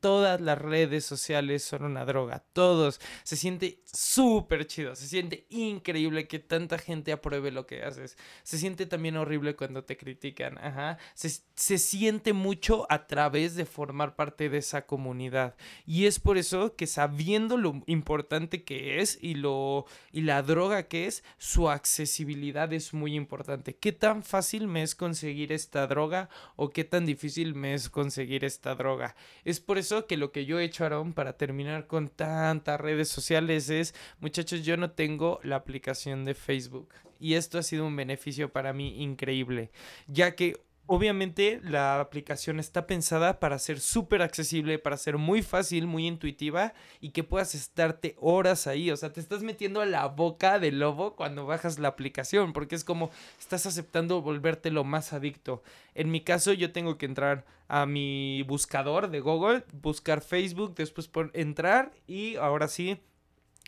todas 0.00 0.40
las 0.40 0.58
redes 0.58 1.04
sociales 1.04 1.62
son 1.62 1.84
una 1.84 2.04
droga. 2.04 2.42
Todos. 2.52 3.00
Se 3.22 3.36
siente 3.36 3.82
súper 3.84 4.66
chido. 4.66 4.96
Se 4.96 5.06
siente 5.06 5.46
increíble 5.50 6.26
que 6.26 6.38
tanta 6.38 6.78
gente 6.78 7.12
apruebe 7.12 7.50
lo 7.50 7.66
que 7.66 7.82
haces. 7.82 8.16
Se 8.42 8.58
siente 8.58 8.86
también 8.86 9.16
horrible 9.16 9.56
cuando 9.56 9.84
te 9.84 9.96
critican. 9.96 10.58
Ajá. 10.58 10.98
Se, 11.14 11.78
siente 11.78 12.32
mucho 12.32 12.86
a 12.90 13.06
través 13.06 13.54
de 13.54 13.66
formar 13.66 14.16
parte 14.16 14.48
de 14.48 14.58
esa 14.58 14.86
comunidad. 14.86 15.54
Y 15.86 16.06
es 16.06 16.18
por 16.18 16.38
eso 16.38 16.74
que 16.74 16.86
sabiendo 16.86 17.56
lo 17.56 17.82
importante 17.86 18.64
que 18.64 19.00
es 19.00 19.18
y, 19.20 19.34
lo, 19.34 19.84
y 20.12 20.22
la 20.22 20.42
droga 20.42 20.88
que 20.88 21.06
es, 21.06 21.22
su 21.38 21.68
accesibilidad 21.68 22.72
es 22.72 22.94
muy 22.94 23.14
importante. 23.14 23.76
¿Qué 23.76 23.92
tan 23.92 24.22
fácil 24.22 24.66
me 24.66 24.82
es 24.82 24.94
conseguir 24.94 25.52
esta 25.52 25.86
droga 25.86 26.30
o 26.56 26.70
qué 26.70 26.84
tan 26.84 27.04
difícil 27.04 27.54
me 27.54 27.74
es 27.74 27.90
conseguir 27.90 28.44
esta 28.44 28.74
droga? 28.74 29.14
Es 29.44 29.60
por 29.60 29.76
eso 29.78 29.89
que 30.06 30.16
lo 30.16 30.32
que 30.32 30.46
yo 30.46 30.58
he 30.58 30.64
hecho, 30.64 30.84
Aaron, 30.84 31.12
para 31.12 31.36
terminar 31.36 31.86
con 31.86 32.08
tantas 32.08 32.80
redes 32.80 33.08
sociales 33.08 33.70
es, 33.70 33.94
muchachos, 34.20 34.64
yo 34.64 34.76
no 34.76 34.92
tengo 34.92 35.40
la 35.42 35.56
aplicación 35.56 36.24
de 36.24 36.34
Facebook. 36.34 36.94
Y 37.18 37.34
esto 37.34 37.58
ha 37.58 37.62
sido 37.62 37.86
un 37.86 37.96
beneficio 37.96 38.50
para 38.50 38.72
mí 38.72 39.02
increíble, 39.02 39.70
ya 40.06 40.34
que 40.34 40.62
Obviamente 40.92 41.60
la 41.62 42.00
aplicación 42.00 42.58
está 42.58 42.88
pensada 42.88 43.38
para 43.38 43.60
ser 43.60 43.78
súper 43.78 44.22
accesible, 44.22 44.80
para 44.80 44.96
ser 44.96 45.18
muy 45.18 45.40
fácil, 45.40 45.86
muy 45.86 46.04
intuitiva 46.04 46.74
y 47.00 47.10
que 47.10 47.22
puedas 47.22 47.54
estarte 47.54 48.16
horas 48.18 48.66
ahí. 48.66 48.90
O 48.90 48.96
sea, 48.96 49.12
te 49.12 49.20
estás 49.20 49.44
metiendo 49.44 49.80
a 49.80 49.86
la 49.86 50.06
boca 50.06 50.58
del 50.58 50.80
lobo 50.80 51.14
cuando 51.14 51.46
bajas 51.46 51.78
la 51.78 51.86
aplicación, 51.86 52.52
porque 52.52 52.74
es 52.74 52.82
como 52.82 53.12
estás 53.38 53.66
aceptando 53.66 54.20
volverte 54.20 54.72
lo 54.72 54.82
más 54.82 55.12
adicto. 55.12 55.62
En 55.94 56.10
mi 56.10 56.22
caso 56.22 56.52
yo 56.54 56.72
tengo 56.72 56.98
que 56.98 57.06
entrar 57.06 57.46
a 57.68 57.86
mi 57.86 58.42
buscador 58.42 59.10
de 59.10 59.20
Google, 59.20 59.64
buscar 59.72 60.22
Facebook, 60.22 60.74
después 60.74 61.06
por 61.06 61.30
entrar 61.34 61.92
y 62.08 62.34
ahora 62.34 62.66
sí 62.66 62.98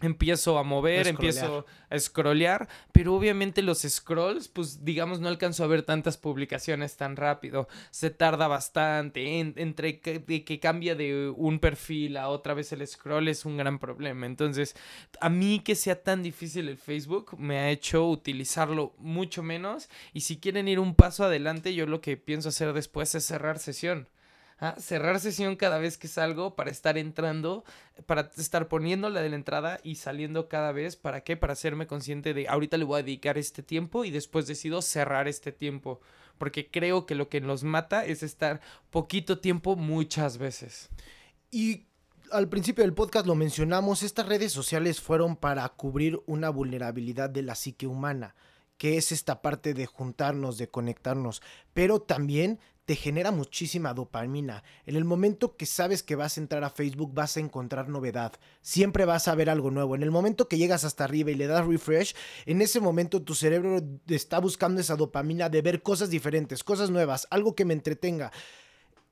empiezo 0.02 0.58
a 0.58 0.62
mover, 0.62 1.06
empiezo 1.06 1.64
a 1.88 1.98
scrollear, 1.98 2.68
pero 2.92 3.14
obviamente 3.14 3.62
los 3.62 3.82
scrolls, 3.82 4.48
pues 4.48 4.84
digamos, 4.84 5.20
no 5.20 5.28
alcanzo 5.28 5.64
a 5.64 5.68
ver 5.68 5.82
tantas 5.82 6.18
publicaciones 6.18 6.96
tan 6.96 7.16
rápido, 7.16 7.68
se 7.90 8.10
tarda 8.10 8.48
bastante, 8.48 9.40
entre 9.40 10.00
que, 10.00 10.44
que, 10.44 10.60
cambia 10.60 10.94
de 10.94 11.32
un 11.34 11.58
perfil 11.58 12.16
a 12.16 12.28
otra 12.28 12.54
vez 12.54 12.72
el 12.72 12.86
scroll 12.86 13.28
es 13.28 13.44
un 13.44 13.56
gran 13.56 13.78
problema, 13.78 14.26
entonces 14.26 14.74
a 15.20 15.28
mí 15.28 15.60
que 15.60 15.74
sea 15.74 16.02
tan 16.02 16.22
difícil 16.22 16.68
el 16.68 16.78
Facebook 16.78 17.38
me 17.38 17.58
ha 17.58 17.70
hecho 17.70 18.08
utilizarlo 18.08 18.94
mucho 18.98 19.42
menos 19.42 19.88
y 20.12 20.20
si 20.20 20.38
quieren 20.38 20.68
ir 20.68 20.78
un 20.78 20.94
paso 20.94 21.24
adelante, 21.24 21.74
yo 21.74 21.86
lo 21.86 22.00
que 22.00 22.16
pienso 22.16 22.48
hacer 22.48 22.72
después 22.72 23.14
es 23.14 23.24
cerrar 23.24 23.58
sesión 23.58 24.08
cerrar 24.78 25.18
sesión 25.18 25.56
cada 25.56 25.78
vez 25.78 25.98
que 25.98 26.08
salgo 26.08 26.54
para 26.54 26.70
estar 26.70 26.96
entrando, 26.96 27.64
para 28.06 28.30
estar 28.36 28.68
poniendo 28.68 29.10
la 29.10 29.20
de 29.20 29.30
la 29.30 29.36
entrada 29.36 29.80
y 29.82 29.96
saliendo 29.96 30.48
cada 30.48 30.72
vez. 30.72 30.96
¿Para 30.96 31.22
qué? 31.22 31.36
Para 31.36 31.54
hacerme 31.54 31.86
consciente 31.86 32.32
de 32.32 32.48
ahorita 32.48 32.76
le 32.76 32.84
voy 32.84 33.00
a 33.00 33.02
dedicar 33.02 33.38
este 33.38 33.62
tiempo 33.62 34.04
y 34.04 34.10
después 34.10 34.46
decido 34.46 34.80
cerrar 34.80 35.26
este 35.26 35.50
tiempo. 35.50 36.00
Porque 36.38 36.70
creo 36.70 37.06
que 37.06 37.14
lo 37.14 37.28
que 37.28 37.40
nos 37.40 37.64
mata 37.64 38.04
es 38.04 38.22
estar 38.22 38.60
poquito 38.90 39.38
tiempo 39.38 39.76
muchas 39.76 40.38
veces. 40.38 40.90
Y 41.50 41.86
al 42.30 42.48
principio 42.48 42.84
del 42.84 42.94
podcast 42.94 43.26
lo 43.26 43.34
mencionamos, 43.34 44.02
estas 44.02 44.26
redes 44.26 44.52
sociales 44.52 45.00
fueron 45.00 45.36
para 45.36 45.68
cubrir 45.70 46.22
una 46.26 46.50
vulnerabilidad 46.50 47.30
de 47.30 47.42
la 47.42 47.54
psique 47.54 47.86
humana 47.86 48.34
que 48.82 48.96
es 48.96 49.12
esta 49.12 49.42
parte 49.42 49.74
de 49.74 49.86
juntarnos, 49.86 50.58
de 50.58 50.68
conectarnos, 50.68 51.40
pero 51.72 52.02
también 52.02 52.58
te 52.84 52.96
genera 52.96 53.30
muchísima 53.30 53.94
dopamina. 53.94 54.64
En 54.86 54.96
el 54.96 55.04
momento 55.04 55.56
que 55.56 55.66
sabes 55.66 56.02
que 56.02 56.16
vas 56.16 56.36
a 56.36 56.40
entrar 56.40 56.64
a 56.64 56.70
Facebook 56.70 57.14
vas 57.14 57.36
a 57.36 57.40
encontrar 57.40 57.88
novedad. 57.88 58.32
Siempre 58.60 59.04
vas 59.04 59.28
a 59.28 59.36
ver 59.36 59.50
algo 59.50 59.70
nuevo. 59.70 59.94
En 59.94 60.02
el 60.02 60.10
momento 60.10 60.48
que 60.48 60.58
llegas 60.58 60.82
hasta 60.82 61.04
arriba 61.04 61.30
y 61.30 61.36
le 61.36 61.46
das 61.46 61.64
refresh, 61.64 62.16
en 62.44 62.60
ese 62.60 62.80
momento 62.80 63.22
tu 63.22 63.36
cerebro 63.36 63.80
está 64.08 64.40
buscando 64.40 64.80
esa 64.80 64.96
dopamina 64.96 65.48
de 65.48 65.62
ver 65.62 65.84
cosas 65.84 66.10
diferentes, 66.10 66.64
cosas 66.64 66.90
nuevas, 66.90 67.28
algo 67.30 67.54
que 67.54 67.64
me 67.64 67.74
entretenga. 67.74 68.32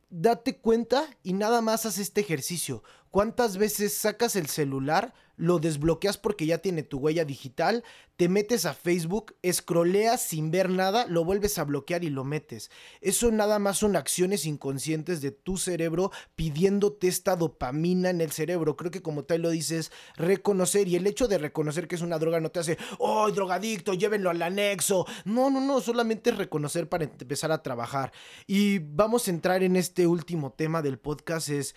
Date 0.09 0.59
cuenta 0.59 1.17
y 1.23 1.35
nada 1.35 1.61
más 1.61 1.87
haz 1.87 1.99
este 1.99 2.23
ejercicio. 2.23 2.83
¿Cuántas 3.11 3.57
veces 3.57 3.93
sacas 3.93 4.37
el 4.37 4.47
celular, 4.47 5.15
lo 5.37 5.59
desbloqueas 5.59 6.17
porque 6.17 6.47
ya 6.47 6.59
tiene 6.59 6.85
tu 6.85 6.99
huella 6.99 7.25
digital, 7.25 7.83
te 8.17 8.29
metes 8.29 8.67
a 8.67 8.75
Facebook, 8.75 9.35
scrolleas 9.51 10.23
sin 10.23 10.53
ver 10.53 10.71
nada, 10.71 11.07
lo 11.07 11.25
vuelves 11.25 11.59
a 11.59 11.65
bloquear 11.65 12.05
y 12.05 12.11
lo 12.11 12.23
metes? 12.23 12.71
Eso 13.01 13.33
nada 13.33 13.59
más 13.59 13.79
son 13.79 13.97
acciones 13.97 14.47
inconscientes 14.47 15.21
de 15.23 15.33
tu 15.33 15.57
cerebro 15.57 16.13
pidiéndote 16.37 17.09
esta 17.09 17.35
dopamina 17.35 18.11
en 18.11 18.21
el 18.21 18.31
cerebro. 18.31 18.77
Creo 18.77 18.93
que 18.93 19.03
como 19.03 19.25
tal 19.25 19.43
lo 19.43 19.51
dices, 19.51 19.91
reconocer 20.15 20.87
y 20.87 20.95
el 20.95 21.09
hecho 21.09 21.27
de 21.27 21.39
reconocer 21.39 21.89
que 21.89 21.97
es 21.97 22.03
una 22.03 22.21
droga 22.21 22.39
no 22.39 22.53
te 22.53 22.61
hace, 22.61 22.79
oh, 22.99 23.29
drogadicto, 23.33 23.95
llévenlo 23.95 24.31
al 24.31 24.41
anexo. 24.41 25.05
No, 25.25 25.51
no, 25.51 25.61
no, 25.61 25.81
solamente 25.81 26.31
es 26.31 26.39
reconocer 26.39 26.89
para 26.89 27.03
empezar 27.03 27.51
a 27.51 27.65
trabajar. 27.65 28.13
Y 28.47 28.79
vamos 28.79 29.27
a 29.27 29.33
entrar 29.33 29.65
en 29.65 29.75
este 29.75 30.07
último 30.07 30.53
tema 30.53 30.81
del 30.81 31.01
podcast, 31.01 31.49
es 31.49 31.75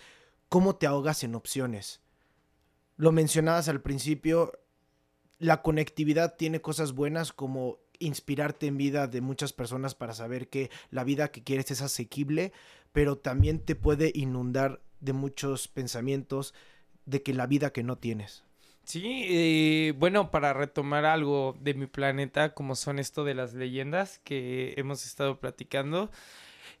cómo 0.54 0.76
te 0.76 0.86
ahogas 0.86 1.24
en 1.24 1.34
opciones. 1.34 2.00
Lo 2.96 3.10
mencionabas 3.10 3.68
al 3.68 3.82
principio, 3.82 4.52
la 5.40 5.62
conectividad 5.62 6.36
tiene 6.36 6.60
cosas 6.60 6.92
buenas 6.92 7.32
como 7.32 7.80
inspirarte 7.98 8.68
en 8.68 8.76
vida 8.76 9.08
de 9.08 9.20
muchas 9.20 9.52
personas 9.52 9.96
para 9.96 10.14
saber 10.14 10.48
que 10.48 10.70
la 10.92 11.02
vida 11.02 11.32
que 11.32 11.42
quieres 11.42 11.72
es 11.72 11.82
asequible, 11.82 12.52
pero 12.92 13.18
también 13.18 13.58
te 13.64 13.74
puede 13.74 14.12
inundar 14.14 14.80
de 15.00 15.12
muchos 15.12 15.66
pensamientos 15.66 16.54
de 17.04 17.24
que 17.24 17.34
la 17.34 17.48
vida 17.48 17.72
que 17.72 17.82
no 17.82 17.98
tienes. 17.98 18.44
Sí, 18.84 19.90
bueno, 19.98 20.30
para 20.30 20.52
retomar 20.52 21.04
algo 21.04 21.56
de 21.62 21.74
mi 21.74 21.86
planeta, 21.88 22.54
como 22.54 22.76
son 22.76 23.00
esto 23.00 23.24
de 23.24 23.34
las 23.34 23.54
leyendas 23.54 24.20
que 24.22 24.74
hemos 24.76 25.04
estado 25.04 25.40
platicando, 25.40 26.12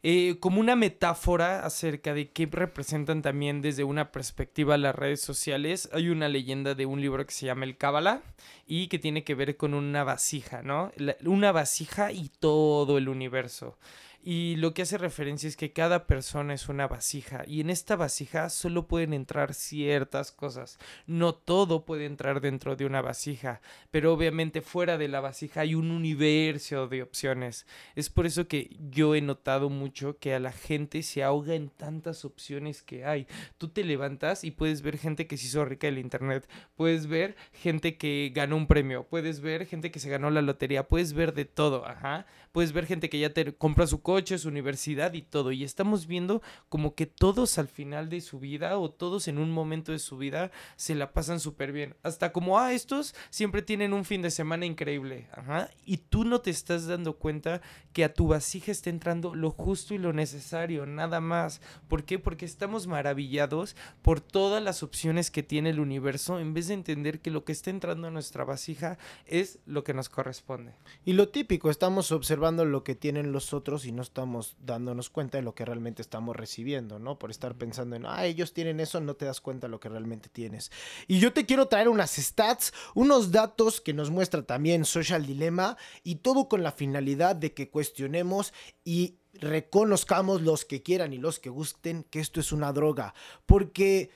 eh, 0.02 0.36
como 0.40 0.60
una 0.60 0.76
metáfora 0.76 1.64
acerca 1.64 2.14
de 2.14 2.30
qué 2.30 2.46
representan 2.50 3.22
también 3.22 3.62
desde 3.62 3.84
una 3.84 4.12
perspectiva 4.12 4.76
las 4.76 4.94
redes 4.94 5.20
sociales. 5.20 5.88
Hay 5.92 6.08
una 6.08 6.28
leyenda 6.28 6.74
de 6.74 6.86
un 6.86 7.00
libro 7.00 7.24
que 7.26 7.32
se 7.32 7.46
llama 7.46 7.64
El 7.64 7.76
Cábala 7.76 8.22
y 8.66 8.88
que 8.88 8.98
tiene 8.98 9.24
que 9.24 9.34
ver 9.34 9.56
con 9.56 9.74
una 9.74 10.04
vasija, 10.04 10.62
¿no? 10.62 10.92
una 11.24 11.52
vasija 11.52 12.12
y 12.12 12.28
todo 12.28 12.98
el 12.98 13.08
universo. 13.08 13.78
Y 14.26 14.56
lo 14.56 14.72
que 14.72 14.80
hace 14.80 14.96
referencia 14.96 15.46
es 15.46 15.54
que 15.54 15.74
cada 15.74 16.06
persona 16.06 16.54
es 16.54 16.70
una 16.70 16.88
vasija 16.88 17.44
y 17.46 17.60
en 17.60 17.68
esta 17.68 17.94
vasija 17.94 18.48
solo 18.48 18.86
pueden 18.86 19.12
entrar 19.12 19.52
ciertas 19.52 20.32
cosas. 20.32 20.78
No 21.06 21.34
todo 21.34 21.84
puede 21.84 22.06
entrar 22.06 22.40
dentro 22.40 22.74
de 22.74 22.86
una 22.86 23.02
vasija, 23.02 23.60
pero 23.90 24.14
obviamente 24.14 24.62
fuera 24.62 24.96
de 24.96 25.08
la 25.08 25.20
vasija 25.20 25.60
hay 25.60 25.74
un 25.74 25.90
universo 25.90 26.88
de 26.88 27.02
opciones. 27.02 27.66
Es 27.96 28.08
por 28.08 28.24
eso 28.24 28.48
que 28.48 28.74
yo 28.88 29.14
he 29.14 29.20
notado 29.20 29.68
mucho 29.68 30.16
que 30.18 30.32
a 30.32 30.40
la 30.40 30.52
gente 30.52 31.02
se 31.02 31.22
ahoga 31.22 31.54
en 31.54 31.68
tantas 31.68 32.24
opciones 32.24 32.82
que 32.82 33.04
hay. 33.04 33.26
Tú 33.58 33.68
te 33.68 33.84
levantas 33.84 34.42
y 34.42 34.52
puedes 34.52 34.80
ver 34.80 34.96
gente 34.96 35.26
que 35.26 35.36
se 35.36 35.48
hizo 35.48 35.66
rica 35.66 35.86
del 35.86 35.98
internet, 35.98 36.48
puedes 36.76 37.08
ver 37.08 37.36
gente 37.52 37.98
que 37.98 38.32
ganó 38.34 38.56
un 38.56 38.68
premio, 38.68 39.04
puedes 39.04 39.40
ver 39.42 39.66
gente 39.66 39.90
que 39.90 40.00
se 40.00 40.08
ganó 40.08 40.30
la 40.30 40.40
lotería, 40.40 40.88
puedes 40.88 41.12
ver 41.12 41.34
de 41.34 41.44
todo, 41.44 41.86
ajá. 41.86 42.24
Puedes 42.54 42.72
ver 42.72 42.86
gente 42.86 43.10
que 43.10 43.18
ya 43.18 43.34
te 43.34 43.52
compra 43.54 43.86
su 43.86 44.00
coche 44.00 44.14
coches, 44.14 44.44
universidad 44.44 45.12
y 45.14 45.22
todo. 45.22 45.50
Y 45.50 45.64
estamos 45.64 46.06
viendo 46.06 46.40
como 46.68 46.94
que 46.94 47.04
todos 47.04 47.58
al 47.58 47.66
final 47.66 48.08
de 48.08 48.20
su 48.20 48.38
vida 48.38 48.78
o 48.78 48.92
todos 48.92 49.26
en 49.26 49.38
un 49.38 49.50
momento 49.50 49.90
de 49.90 49.98
su 49.98 50.16
vida 50.16 50.52
se 50.76 50.94
la 50.94 51.12
pasan 51.12 51.40
súper 51.40 51.72
bien. 51.72 51.96
Hasta 52.04 52.30
como, 52.30 52.60
ah, 52.60 52.72
estos 52.72 53.16
siempre 53.30 53.60
tienen 53.60 53.92
un 53.92 54.04
fin 54.04 54.22
de 54.22 54.30
semana 54.30 54.66
increíble. 54.66 55.26
Ajá. 55.32 55.68
Y 55.84 55.96
tú 55.96 56.22
no 56.24 56.42
te 56.42 56.50
estás 56.50 56.86
dando 56.86 57.16
cuenta 57.16 57.60
que 57.92 58.04
a 58.04 58.14
tu 58.14 58.28
vasija 58.28 58.70
está 58.70 58.88
entrando 58.88 59.34
lo 59.34 59.50
justo 59.50 59.94
y 59.94 59.98
lo 59.98 60.12
necesario, 60.12 60.86
nada 60.86 61.20
más. 61.20 61.60
¿Por 61.88 62.04
qué? 62.04 62.20
Porque 62.20 62.44
estamos 62.44 62.86
maravillados 62.86 63.74
por 64.00 64.20
todas 64.20 64.62
las 64.62 64.84
opciones 64.84 65.32
que 65.32 65.42
tiene 65.42 65.70
el 65.70 65.80
universo 65.80 66.38
en 66.38 66.54
vez 66.54 66.68
de 66.68 66.74
entender 66.74 67.18
que 67.18 67.32
lo 67.32 67.44
que 67.44 67.50
está 67.50 67.70
entrando 67.70 68.06
a 68.06 68.12
nuestra 68.12 68.44
vasija 68.44 68.96
es 69.26 69.58
lo 69.66 69.82
que 69.82 69.92
nos 69.92 70.08
corresponde. 70.08 70.76
Y 71.04 71.14
lo 71.14 71.30
típico, 71.30 71.68
estamos 71.68 72.12
observando 72.12 72.43
lo 72.52 72.84
que 72.84 72.94
tienen 72.94 73.32
los 73.32 73.54
otros 73.54 73.86
y 73.86 73.92
no 73.92 74.02
estamos 74.02 74.56
dándonos 74.60 75.08
cuenta 75.08 75.38
de 75.38 75.42
lo 75.42 75.54
que 75.54 75.64
realmente 75.64 76.02
estamos 76.02 76.36
recibiendo, 76.36 76.98
¿no? 76.98 77.18
Por 77.18 77.30
estar 77.30 77.56
pensando 77.56 77.96
en, 77.96 78.04
ah, 78.04 78.26
ellos 78.26 78.52
tienen 78.52 78.80
eso, 78.80 79.00
no 79.00 79.14
te 79.14 79.24
das 79.24 79.40
cuenta 79.40 79.66
de 79.66 79.70
lo 79.70 79.80
que 79.80 79.88
realmente 79.88 80.28
tienes. 80.28 80.70
Y 81.06 81.18
yo 81.20 81.32
te 81.32 81.46
quiero 81.46 81.68
traer 81.68 81.88
unas 81.88 82.10
stats, 82.16 82.74
unos 82.94 83.32
datos 83.32 83.80
que 83.80 83.94
nos 83.94 84.10
muestra 84.10 84.42
también 84.42 84.84
Social 84.84 85.24
Dilemma 85.26 85.78
y 86.02 86.16
todo 86.16 86.48
con 86.48 86.62
la 86.62 86.72
finalidad 86.72 87.34
de 87.34 87.54
que 87.54 87.70
cuestionemos 87.70 88.52
y 88.84 89.16
reconozcamos 89.32 90.42
los 90.42 90.64
que 90.64 90.82
quieran 90.82 91.12
y 91.12 91.18
los 91.18 91.38
que 91.38 91.50
gusten 91.50 92.04
que 92.04 92.20
esto 92.20 92.40
es 92.40 92.52
una 92.52 92.72
droga. 92.72 93.14
Porque, 93.46 94.10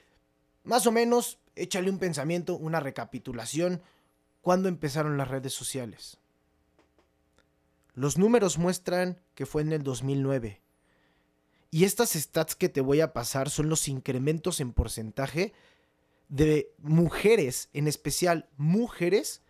más 0.64 0.86
o 0.86 0.92
menos, 0.92 1.38
échale 1.56 1.90
un 1.90 1.98
pensamiento, 1.98 2.56
una 2.56 2.80
recapitulación. 2.80 3.82
¿Cuándo 4.42 4.68
empezaron 4.68 5.16
las 5.16 5.28
redes 5.28 5.54
sociales? 5.54 6.18
Los 7.98 8.16
números 8.16 8.58
muestran 8.58 9.20
que 9.34 9.44
fue 9.44 9.60
en 9.62 9.72
el 9.72 9.82
2009. 9.82 10.62
Y 11.72 11.82
estas 11.82 12.12
stats 12.12 12.54
que 12.54 12.68
te 12.68 12.80
voy 12.80 13.00
a 13.00 13.12
pasar 13.12 13.50
son 13.50 13.68
los 13.68 13.88
incrementos 13.88 14.60
en 14.60 14.72
porcentaje 14.72 15.52
de 16.28 16.72
mujeres, 16.78 17.70
en 17.72 17.88
especial 17.88 18.48
mujeres, 18.56 19.42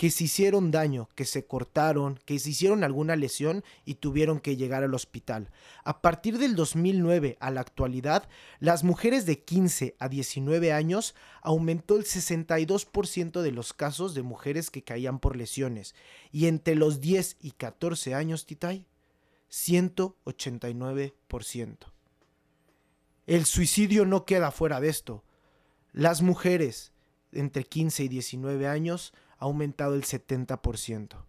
que 0.00 0.10
se 0.10 0.24
hicieron 0.24 0.70
daño, 0.70 1.10
que 1.14 1.26
se 1.26 1.44
cortaron, 1.44 2.18
que 2.24 2.38
se 2.38 2.48
hicieron 2.48 2.84
alguna 2.84 3.16
lesión 3.16 3.62
y 3.84 3.96
tuvieron 3.96 4.40
que 4.40 4.56
llegar 4.56 4.82
al 4.82 4.94
hospital. 4.94 5.50
A 5.84 6.00
partir 6.00 6.38
del 6.38 6.56
2009 6.56 7.36
a 7.38 7.50
la 7.50 7.60
actualidad, 7.60 8.26
las 8.60 8.82
mujeres 8.82 9.26
de 9.26 9.44
15 9.44 9.96
a 9.98 10.08
19 10.08 10.72
años 10.72 11.14
aumentó 11.42 11.98
el 11.98 12.04
62% 12.04 13.42
de 13.42 13.52
los 13.52 13.74
casos 13.74 14.14
de 14.14 14.22
mujeres 14.22 14.70
que 14.70 14.82
caían 14.82 15.18
por 15.18 15.36
lesiones 15.36 15.94
y 16.32 16.46
entre 16.46 16.76
los 16.76 17.02
10 17.02 17.36
y 17.42 17.50
14 17.50 18.14
años, 18.14 18.46
Titay, 18.46 18.86
189%. 19.50 21.76
El 23.26 23.44
suicidio 23.44 24.06
no 24.06 24.24
queda 24.24 24.50
fuera 24.50 24.80
de 24.80 24.88
esto. 24.88 25.24
Las 25.92 26.22
mujeres 26.22 26.94
entre 27.32 27.64
15 27.64 28.04
y 28.04 28.08
19 28.08 28.66
años 28.66 29.12
ha 29.40 29.46
aumentado 29.46 29.94
el 29.94 30.04
70%. 30.04 31.24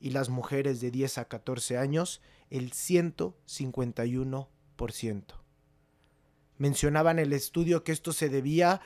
Y 0.00 0.10
las 0.10 0.30
mujeres 0.30 0.80
de 0.80 0.90
10 0.90 1.18
a 1.18 1.26
14 1.26 1.78
años 1.78 2.20
el 2.48 2.72
151%. 2.72 5.24
Mencionaban 6.58 7.18
el 7.18 7.32
estudio 7.32 7.82
que 7.84 7.92
esto 7.92 8.12
se 8.12 8.28
debía 8.28 8.80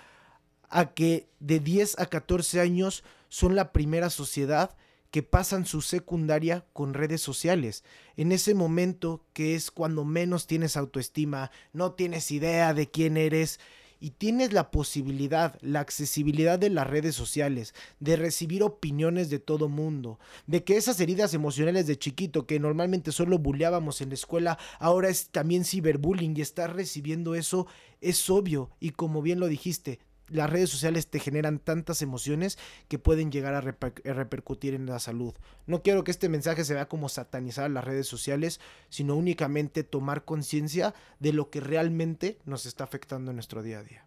a 0.68 0.92
que 0.92 1.30
de 1.40 1.60
10 1.60 1.98
a 1.98 2.06
14 2.06 2.60
años 2.60 3.04
son 3.28 3.56
la 3.56 3.72
primera 3.72 4.10
sociedad 4.10 4.76
que 5.10 5.22
pasan 5.22 5.64
su 5.64 5.80
secundaria 5.80 6.66
con 6.72 6.92
redes 6.92 7.20
sociales. 7.20 7.84
En 8.16 8.32
ese 8.32 8.54
momento 8.54 9.24
que 9.32 9.54
es 9.54 9.70
cuando 9.70 10.04
menos 10.04 10.48
tienes 10.48 10.76
autoestima, 10.76 11.52
no 11.72 11.92
tienes 11.92 12.32
idea 12.32 12.74
de 12.74 12.90
quién 12.90 13.16
eres 13.16 13.60
y 14.04 14.10
tienes 14.10 14.52
la 14.52 14.70
posibilidad, 14.70 15.58
la 15.62 15.80
accesibilidad 15.80 16.58
de 16.58 16.68
las 16.68 16.86
redes 16.86 17.14
sociales, 17.14 17.74
de 18.00 18.16
recibir 18.16 18.62
opiniones 18.62 19.30
de 19.30 19.38
todo 19.38 19.70
mundo, 19.70 20.18
de 20.46 20.62
que 20.62 20.76
esas 20.76 21.00
heridas 21.00 21.32
emocionales 21.32 21.86
de 21.86 21.98
chiquito 21.98 22.46
que 22.46 22.60
normalmente 22.60 23.12
solo 23.12 23.38
bulleábamos 23.38 24.02
en 24.02 24.10
la 24.10 24.16
escuela, 24.16 24.58
ahora 24.78 25.08
es 25.08 25.30
también 25.30 25.64
ciberbullying 25.64 26.36
y 26.36 26.42
estar 26.42 26.76
recibiendo 26.76 27.34
eso 27.34 27.66
es 28.02 28.28
obvio. 28.28 28.68
Y 28.78 28.90
como 28.90 29.22
bien 29.22 29.40
lo 29.40 29.46
dijiste, 29.46 30.00
las 30.28 30.50
redes 30.50 30.70
sociales 30.70 31.08
te 31.08 31.20
generan 31.20 31.58
tantas 31.58 32.02
emociones 32.02 32.58
que 32.88 32.98
pueden 32.98 33.30
llegar 33.30 33.54
a, 33.54 33.60
repercutir 33.60 34.74
en 34.74 34.86
la 34.86 34.98
salud. 34.98 35.34
No 35.66 35.82
quiero 35.82 36.04
que 36.04 36.10
este 36.10 36.28
mensaje 36.28 36.64
se 36.64 36.74
vea 36.74 36.88
como 36.88 37.08
satanizar 37.08 37.70
las 37.70 37.84
redes 37.84 38.06
sociales, 38.06 38.60
sino 38.88 39.16
únicamente 39.16 39.84
tomar 39.84 40.24
conciencia 40.24 40.94
de 41.20 41.32
lo 41.32 41.50
que 41.50 41.60
realmente 41.60 42.38
nos 42.44 42.66
está 42.66 42.84
afectando 42.84 43.30
en 43.30 43.36
nuestro 43.36 43.62
día 43.62 43.80
a 43.80 43.82
día. 43.84 44.04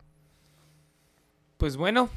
Pues 1.57 1.77
bueno, 1.77 2.09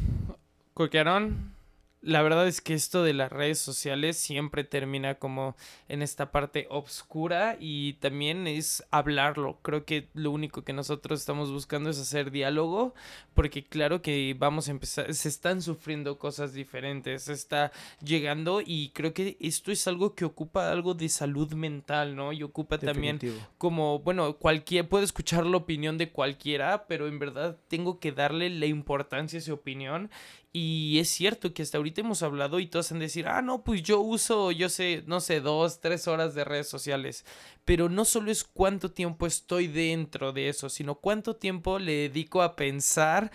Coquearón, 0.74 1.54
la 2.02 2.22
verdad 2.22 2.48
es 2.48 2.62
que 2.62 2.72
esto 2.72 3.02
de 3.02 3.12
las 3.12 3.30
redes 3.30 3.58
sociales 3.58 4.16
siempre 4.16 4.64
termina 4.64 5.16
como 5.16 5.54
en 5.88 6.00
esta 6.00 6.32
parte 6.32 6.66
obscura 6.70 7.56
y 7.60 7.94
también 7.94 8.46
es 8.46 8.82
hablarlo. 8.90 9.58
Creo 9.60 9.84
que 9.84 10.08
lo 10.14 10.30
único 10.30 10.62
que 10.62 10.72
nosotros 10.72 11.20
estamos 11.20 11.52
buscando 11.52 11.90
es 11.90 11.98
hacer 11.98 12.30
diálogo 12.30 12.94
porque 13.34 13.64
claro 13.64 14.00
que 14.00 14.34
vamos 14.38 14.68
a 14.68 14.70
empezar, 14.70 15.12
se 15.12 15.28
están 15.28 15.60
sufriendo 15.60 16.18
cosas 16.18 16.54
diferentes, 16.54 17.24
se 17.24 17.34
está 17.34 17.70
llegando 18.02 18.62
y 18.64 18.90
creo 18.90 19.12
que 19.12 19.36
esto 19.38 19.70
es 19.70 19.86
algo 19.86 20.14
que 20.14 20.24
ocupa 20.24 20.70
algo 20.70 20.94
de 20.94 21.08
salud 21.10 21.52
mental, 21.52 22.16
¿no? 22.16 22.32
Y 22.32 22.42
ocupa 22.42 22.78
también 22.78 23.18
como, 23.58 23.98
bueno, 23.98 24.36
cualquier, 24.36 24.88
puedo 24.88 25.04
escuchar 25.04 25.44
la 25.44 25.58
opinión 25.58 25.98
de 25.98 26.10
cualquiera, 26.10 26.86
pero 26.86 27.08
en 27.08 27.18
verdad 27.18 27.58
tengo 27.68 28.00
que 28.00 28.12
darle 28.12 28.48
la 28.48 28.66
importancia 28.66 29.38
a 29.38 29.40
esa 29.42 29.52
opinión 29.52 30.10
y 30.52 30.98
es 30.98 31.08
cierto 31.08 31.54
que 31.54 31.62
hasta 31.62 31.78
ahorita 31.78 32.00
hemos 32.00 32.24
hablado 32.24 32.58
y 32.58 32.66
todos 32.66 32.90
han 32.90 32.98
decir, 32.98 33.28
ah, 33.28 33.40
no, 33.40 33.62
pues 33.62 33.82
yo 33.84 34.00
uso, 34.00 34.50
yo 34.50 34.68
sé, 34.68 35.04
no 35.06 35.20
sé, 35.20 35.40
dos, 35.40 35.80
tres 35.80 36.08
horas 36.08 36.34
de 36.34 36.44
redes 36.44 36.68
sociales. 36.68 37.24
Pero 37.64 37.88
no 37.88 38.04
solo 38.04 38.32
es 38.32 38.42
cuánto 38.42 38.90
tiempo 38.90 39.26
estoy 39.26 39.68
dentro 39.68 40.32
de 40.32 40.48
eso, 40.48 40.68
sino 40.68 40.96
cuánto 40.96 41.36
tiempo 41.36 41.78
le 41.78 42.08
dedico 42.08 42.42
a 42.42 42.56
pensar 42.56 43.30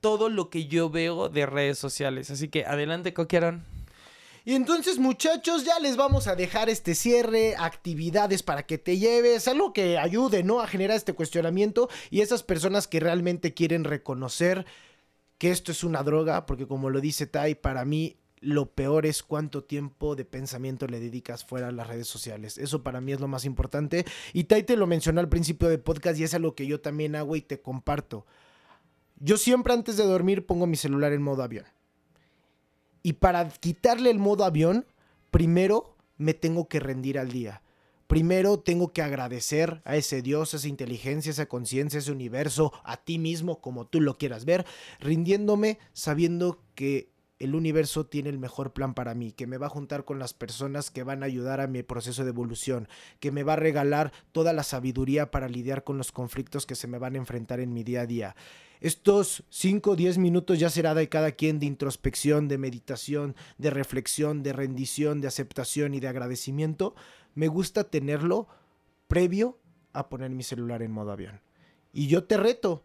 todo 0.00 0.30
lo 0.30 0.48
que 0.48 0.66
yo 0.66 0.88
veo 0.88 1.28
de 1.28 1.44
redes 1.44 1.78
sociales. 1.78 2.30
Así 2.30 2.48
que 2.48 2.64
adelante, 2.64 3.12
Coquieron. 3.12 3.64
Y 4.46 4.54
entonces 4.54 4.98
muchachos, 4.98 5.66
ya 5.66 5.78
les 5.78 5.98
vamos 5.98 6.26
a 6.26 6.34
dejar 6.34 6.70
este 6.70 6.94
cierre, 6.94 7.54
actividades 7.58 8.42
para 8.42 8.62
que 8.64 8.78
te 8.78 8.96
lleves, 8.96 9.46
algo 9.46 9.74
que 9.74 9.98
ayude, 9.98 10.42
¿no? 10.42 10.60
A 10.60 10.66
generar 10.66 10.96
este 10.96 11.12
cuestionamiento 11.12 11.90
y 12.10 12.22
esas 12.22 12.42
personas 12.42 12.88
que 12.88 13.00
realmente 13.00 13.52
quieren 13.52 13.84
reconocer 13.84 14.64
que 15.38 15.50
esto 15.50 15.72
es 15.72 15.84
una 15.84 16.02
droga, 16.02 16.46
porque 16.46 16.66
como 16.66 16.90
lo 16.90 17.00
dice 17.00 17.26
Tai, 17.26 17.54
para 17.54 17.84
mí 17.84 18.16
lo 18.40 18.70
peor 18.72 19.06
es 19.06 19.22
cuánto 19.22 19.64
tiempo 19.64 20.14
de 20.14 20.24
pensamiento 20.24 20.86
le 20.86 21.00
dedicas 21.00 21.44
fuera 21.44 21.68
a 21.68 21.72
las 21.72 21.86
redes 21.86 22.08
sociales. 22.08 22.58
Eso 22.58 22.82
para 22.82 23.00
mí 23.00 23.12
es 23.12 23.20
lo 23.20 23.28
más 23.28 23.44
importante. 23.44 24.04
Y 24.32 24.44
Tai 24.44 24.62
te 24.64 24.76
lo 24.76 24.86
mencionó 24.86 25.20
al 25.20 25.28
principio 25.28 25.68
del 25.68 25.80
podcast 25.80 26.18
y 26.18 26.24
es 26.24 26.34
algo 26.34 26.54
que 26.54 26.66
yo 26.66 26.80
también 26.80 27.16
hago 27.16 27.36
y 27.36 27.40
te 27.40 27.60
comparto. 27.60 28.26
Yo 29.20 29.36
siempre 29.36 29.72
antes 29.72 29.96
de 29.96 30.04
dormir 30.04 30.46
pongo 30.46 30.66
mi 30.66 30.76
celular 30.76 31.12
en 31.12 31.22
modo 31.22 31.42
avión. 31.42 31.66
Y 33.02 33.14
para 33.14 33.48
quitarle 33.48 34.10
el 34.10 34.18
modo 34.18 34.44
avión, 34.44 34.86
primero 35.30 35.96
me 36.16 36.34
tengo 36.34 36.68
que 36.68 36.80
rendir 36.80 37.18
al 37.18 37.30
día 37.30 37.62
primero 38.08 38.58
tengo 38.58 38.92
que 38.92 39.02
agradecer 39.02 39.80
a 39.84 39.96
ese 39.96 40.22
Dios, 40.22 40.54
esa 40.54 40.66
inteligencia, 40.66 41.30
esa 41.30 41.46
conciencia, 41.46 41.98
ese 41.98 42.10
universo, 42.10 42.72
a 42.82 42.96
ti 42.96 43.18
mismo, 43.18 43.60
como 43.60 43.86
tú 43.86 44.00
lo 44.00 44.18
quieras 44.18 44.44
ver, 44.44 44.66
rindiéndome 44.98 45.78
sabiendo 45.92 46.64
que 46.74 47.12
el 47.38 47.54
universo 47.54 48.06
tiene 48.06 48.30
el 48.30 48.38
mejor 48.38 48.72
plan 48.72 48.94
para 48.94 49.14
mí, 49.14 49.32
que 49.32 49.46
me 49.46 49.58
va 49.58 49.66
a 49.66 49.70
juntar 49.70 50.04
con 50.04 50.18
las 50.18 50.34
personas 50.34 50.90
que 50.90 51.04
van 51.04 51.22
a 51.22 51.26
ayudar 51.26 51.60
a 51.60 51.68
mi 51.68 51.82
proceso 51.82 52.24
de 52.24 52.30
evolución, 52.30 52.88
que 53.20 53.30
me 53.30 53.44
va 53.44 53.52
a 53.52 53.56
regalar 53.56 54.12
toda 54.32 54.52
la 54.52 54.64
sabiduría 54.64 55.30
para 55.30 55.48
lidiar 55.48 55.84
con 55.84 55.98
los 55.98 56.10
conflictos 56.10 56.66
que 56.66 56.74
se 56.74 56.88
me 56.88 56.98
van 56.98 57.14
a 57.14 57.18
enfrentar 57.18 57.60
en 57.60 57.72
mi 57.72 57.84
día 57.84 58.00
a 58.00 58.06
día. 58.06 58.36
Estos 58.80 59.44
5 59.50 59.90
o 59.90 59.96
10 59.96 60.18
minutos 60.18 60.58
ya 60.58 60.70
será 60.70 60.94
de 60.94 61.08
cada 61.08 61.32
quien 61.32 61.58
de 61.58 61.66
introspección, 61.66 62.46
de 62.48 62.58
meditación, 62.58 63.34
de 63.56 63.70
reflexión, 63.70 64.42
de 64.42 64.52
rendición, 64.52 65.20
de 65.20 65.28
aceptación 65.28 65.94
y 65.94 66.00
de 66.00 66.08
agradecimiento, 66.08 66.94
me 67.38 67.46
gusta 67.46 67.84
tenerlo 67.84 68.48
previo 69.06 69.56
a 69.92 70.08
poner 70.08 70.30
mi 70.30 70.42
celular 70.42 70.82
en 70.82 70.90
modo 70.90 71.12
avión. 71.12 71.40
Y 71.92 72.08
yo 72.08 72.24
te 72.24 72.36
reto 72.36 72.82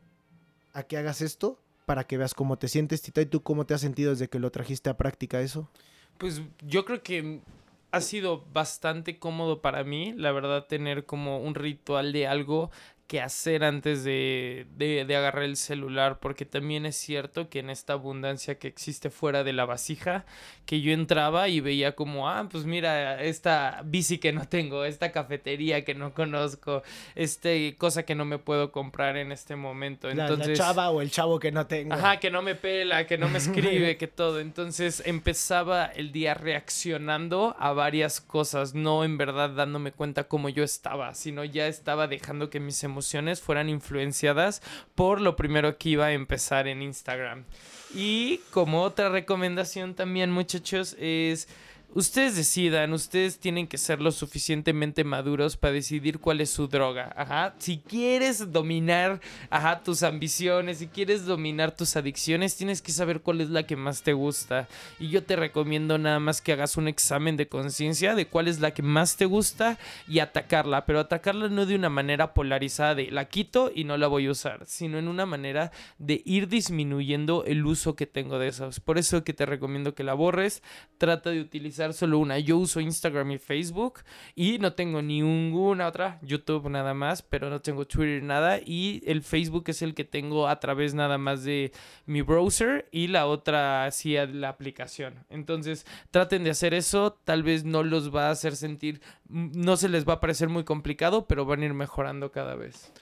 a 0.73 0.83
que 0.83 0.95
hagas 0.95 1.21
esto 1.21 1.57
para 1.87 2.03
que 2.03 2.19
veas 2.19 2.35
cómo 2.35 2.57
te 2.59 2.67
sientes, 2.67 3.01
Tita, 3.01 3.21
y 3.21 3.25
tú 3.25 3.41
cómo 3.41 3.65
te 3.65 3.73
has 3.73 3.81
sentido 3.81 4.11
desde 4.11 4.29
que 4.29 4.37
lo 4.37 4.51
trajiste 4.51 4.91
a 4.91 4.95
práctica 4.95 5.41
eso. 5.41 5.71
Pues 6.19 6.43
yo 6.61 6.85
creo 6.85 7.01
que 7.01 7.41
ha 7.89 8.01
sido 8.01 8.45
bastante 8.53 9.17
cómodo 9.17 9.59
para 9.59 9.83
mí, 9.83 10.13
la 10.13 10.31
verdad, 10.31 10.67
tener 10.67 11.07
como 11.07 11.39
un 11.39 11.55
ritual 11.55 12.13
de 12.13 12.27
algo 12.27 12.69
qué 13.07 13.21
hacer 13.21 13.63
antes 13.63 14.03
de, 14.03 14.65
de, 14.75 15.05
de, 15.05 15.15
agarrar 15.15 15.43
el 15.43 15.57
celular, 15.57 16.19
porque 16.19 16.45
también 16.45 16.85
es 16.85 16.95
cierto 16.95 17.49
que 17.49 17.59
en 17.59 17.69
esta 17.69 17.93
abundancia 17.93 18.57
que 18.57 18.67
existe 18.67 19.09
fuera 19.09 19.43
de 19.43 19.53
la 19.53 19.65
vasija, 19.65 20.25
que 20.65 20.81
yo 20.81 20.93
entraba 20.93 21.49
y 21.49 21.59
veía 21.59 21.95
como, 21.95 22.29
ah, 22.29 22.47
pues 22.49 22.65
mira, 22.65 23.21
esta 23.21 23.81
bici 23.85 24.17
que 24.19 24.31
no 24.31 24.47
tengo, 24.47 24.85
esta 24.85 25.11
cafetería 25.11 25.83
que 25.83 25.95
no 25.95 26.13
conozco, 26.13 26.81
este 27.15 27.75
cosa 27.77 28.03
que 28.03 28.15
no 28.15 28.25
me 28.25 28.39
puedo 28.39 28.71
comprar 28.71 29.17
en 29.17 29.31
este 29.31 29.55
momento. 29.55 30.09
Entonces, 30.09 30.57
la, 30.57 30.65
chava 30.65 30.89
o 30.89 31.01
el 31.01 31.11
chavo 31.11 31.39
que 31.39 31.51
no 31.51 31.67
tengo. 31.67 31.93
Ajá, 31.93 32.19
que 32.19 32.31
no 32.31 32.41
me 32.41 32.55
pela, 32.55 33.05
que 33.05 33.17
no 33.17 33.27
me 33.27 33.37
escribe, 33.37 33.97
que 33.97 34.07
todo. 34.07 34.39
Entonces 34.39 35.03
empezaba 35.05 35.85
el 35.85 36.11
día 36.11 36.33
reaccionando 36.33 37.55
a 37.59 37.73
varias 37.73 38.21
cosas, 38.21 38.73
no 38.73 39.03
en 39.03 39.17
verdad 39.17 39.49
dándome 39.49 39.91
cuenta 39.91 40.23
cómo 40.23 40.49
yo 40.49 40.63
estaba, 40.63 41.13
sino 41.15 41.43
ya 41.43 41.67
estaba 41.67 42.07
dejando 42.07 42.49
que 42.49 42.59
mis 42.59 42.83
emociones 42.83 42.92
fueran 43.41 43.69
influenciadas 43.69 44.61
por 44.95 45.21
lo 45.21 45.35
primero 45.35 45.77
que 45.77 45.89
iba 45.89 46.07
a 46.07 46.13
empezar 46.13 46.67
en 46.67 46.81
Instagram. 46.81 47.45
Y 47.93 48.39
como 48.51 48.81
otra 48.81 49.09
recomendación 49.09 49.93
también, 49.93 50.31
muchachos, 50.31 50.95
es 50.99 51.47
ustedes 51.93 52.35
decidan, 52.35 52.93
ustedes 52.93 53.39
tienen 53.39 53.67
que 53.67 53.77
ser 53.77 54.01
lo 54.01 54.11
suficientemente 54.11 55.03
maduros 55.03 55.57
para 55.57 55.73
decidir 55.73 56.19
cuál 56.19 56.41
es 56.41 56.49
su 56.49 56.67
droga. 56.67 57.13
Ajá. 57.15 57.55
Si 57.59 57.77
quieres 57.77 58.51
dominar, 58.51 59.21
ajá, 59.49 59.81
tus 59.83 60.03
ambiciones, 60.03 60.79
si 60.79 60.87
quieres 60.87 61.25
dominar 61.25 61.75
tus 61.75 61.95
adicciones, 61.95 62.55
tienes 62.55 62.81
que 62.81 62.91
saber 62.91 63.21
cuál 63.21 63.41
es 63.41 63.49
la 63.49 63.63
que 63.63 63.75
más 63.75 64.03
te 64.03 64.13
gusta. 64.13 64.67
Y 64.99 65.09
yo 65.09 65.23
te 65.23 65.35
recomiendo 65.35 65.97
nada 65.97 66.19
más 66.19 66.41
que 66.41 66.53
hagas 66.53 66.77
un 66.77 66.87
examen 66.87 67.37
de 67.37 67.47
conciencia 67.47 68.15
de 68.15 68.27
cuál 68.27 68.47
es 68.47 68.59
la 68.59 68.71
que 68.71 68.81
más 68.81 69.17
te 69.17 69.25
gusta 69.25 69.77
y 70.07 70.19
atacarla, 70.19 70.85
pero 70.85 70.99
atacarla 70.99 71.49
no 71.49 71.65
de 71.65 71.75
una 71.75 71.89
manera 71.89 72.33
polarizada 72.33 72.95
de 72.95 73.11
la 73.11 73.25
quito 73.25 73.71
y 73.73 73.83
no 73.83 73.97
la 73.97 74.07
voy 74.07 74.27
a 74.27 74.31
usar, 74.31 74.65
sino 74.65 74.97
en 74.97 75.07
una 75.07 75.25
manera 75.25 75.71
de 75.97 76.21
ir 76.25 76.47
disminuyendo 76.47 77.43
el 77.45 77.65
uso 77.65 77.95
que 77.95 78.07
tengo 78.07 78.39
de 78.39 78.47
esas. 78.47 78.79
Por 78.79 78.97
eso 78.97 79.23
que 79.23 79.33
te 79.33 79.45
recomiendo 79.45 79.95
que 79.95 80.03
la 80.03 80.13
borres, 80.13 80.63
trata 80.97 81.29
de 81.29 81.41
utilizar 81.41 81.82
solo 81.91 82.19
una. 82.19 82.39
Yo 82.39 82.57
uso 82.57 82.79
Instagram 82.79 83.31
y 83.31 83.37
Facebook 83.39 83.99
y 84.35 84.59
no 84.59 84.73
tengo 84.73 85.01
ninguna 85.01 85.87
otra, 85.87 86.19
YouTube 86.21 86.69
nada 86.69 86.93
más, 86.93 87.21
pero 87.21 87.49
no 87.49 87.61
tengo 87.61 87.85
Twitter 87.85 88.23
nada 88.23 88.59
y 88.65 89.01
el 89.05 89.21
Facebook 89.21 89.65
es 89.67 89.81
el 89.81 89.93
que 89.93 90.05
tengo 90.05 90.47
a 90.47 90.59
través 90.61 90.93
nada 90.93 91.17
más 91.17 91.43
de 91.43 91.73
mi 92.05 92.21
browser 92.21 92.87
y 92.91 93.07
la 93.07 93.25
otra 93.25 93.89
sí 93.91 94.13
la 94.13 94.49
aplicación. 94.49 95.25
Entonces 95.29 95.85
traten 96.11 96.43
de 96.43 96.51
hacer 96.51 96.73
eso, 96.73 97.17
tal 97.23 97.43
vez 97.43 97.65
no 97.65 97.83
los 97.83 98.15
va 98.15 98.27
a 98.27 98.31
hacer 98.31 98.55
sentir, 98.55 99.01
no 99.27 99.75
se 99.75 99.89
les 99.89 100.07
va 100.07 100.13
a 100.13 100.19
parecer 100.19 100.49
muy 100.49 100.63
complicado, 100.63 101.27
pero 101.27 101.45
van 101.45 101.63
a 101.63 101.65
ir 101.65 101.73
mejorando 101.73 102.31
cada 102.31 102.55
vez. 102.55 102.93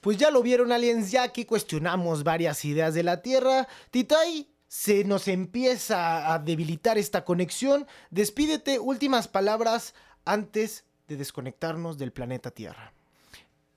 Pues 0.00 0.16
ya 0.16 0.30
lo 0.30 0.42
vieron 0.42 0.72
aliens, 0.72 1.10
ya 1.10 1.22
aquí 1.22 1.44
cuestionamos 1.44 2.24
varias 2.24 2.64
ideas 2.64 2.94
de 2.94 3.02
la 3.02 3.20
Tierra. 3.20 3.68
Titay, 3.90 4.48
se 4.70 5.02
nos 5.02 5.26
empieza 5.26 6.32
a 6.32 6.38
debilitar 6.38 6.96
esta 6.96 7.24
conexión. 7.24 7.88
Despídete, 8.10 8.78
últimas 8.78 9.26
palabras 9.26 9.94
antes 10.24 10.84
de 11.08 11.16
desconectarnos 11.16 11.98
del 11.98 12.12
planeta 12.12 12.52
Tierra. 12.52 12.92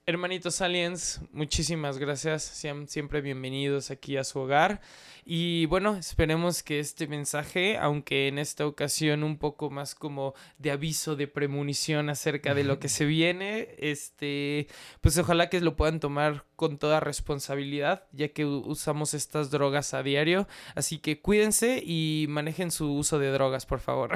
Hermanitos 0.05 0.59
aliens, 0.59 1.21
muchísimas 1.31 1.97
gracias. 1.97 2.43
Sean 2.43 2.89
siempre 2.89 3.21
bienvenidos 3.21 3.89
aquí 3.89 4.17
a 4.17 4.25
su 4.25 4.37
hogar. 4.39 4.81
Y 5.23 5.65
bueno, 5.67 5.95
esperemos 5.95 6.61
que 6.61 6.81
este 6.81 7.07
mensaje, 7.07 7.77
aunque 7.77 8.27
en 8.27 8.37
esta 8.37 8.67
ocasión 8.67 9.23
un 9.23 9.37
poco 9.37 9.69
más 9.69 9.95
como 9.95 10.33
de 10.57 10.71
aviso, 10.71 11.15
de 11.15 11.29
premonición 11.29 12.09
acerca 12.09 12.53
de 12.53 12.65
lo 12.65 12.79
que 12.79 12.89
se 12.89 13.05
viene, 13.05 13.75
este, 13.77 14.67
pues 14.99 15.17
ojalá 15.17 15.47
que 15.49 15.61
lo 15.61 15.77
puedan 15.77 16.01
tomar 16.01 16.43
con 16.57 16.79
toda 16.79 16.99
responsabilidad, 16.99 18.03
ya 18.11 18.27
que 18.27 18.43
usamos 18.43 19.13
estas 19.13 19.51
drogas 19.51 19.93
a 19.93 20.03
diario. 20.03 20.49
Así 20.75 20.99
que 20.99 21.21
cuídense 21.21 21.81
y 21.81 22.25
manejen 22.27 22.71
su 22.71 22.91
uso 22.93 23.19
de 23.19 23.31
drogas, 23.31 23.65
por 23.65 23.79
favor. 23.79 24.11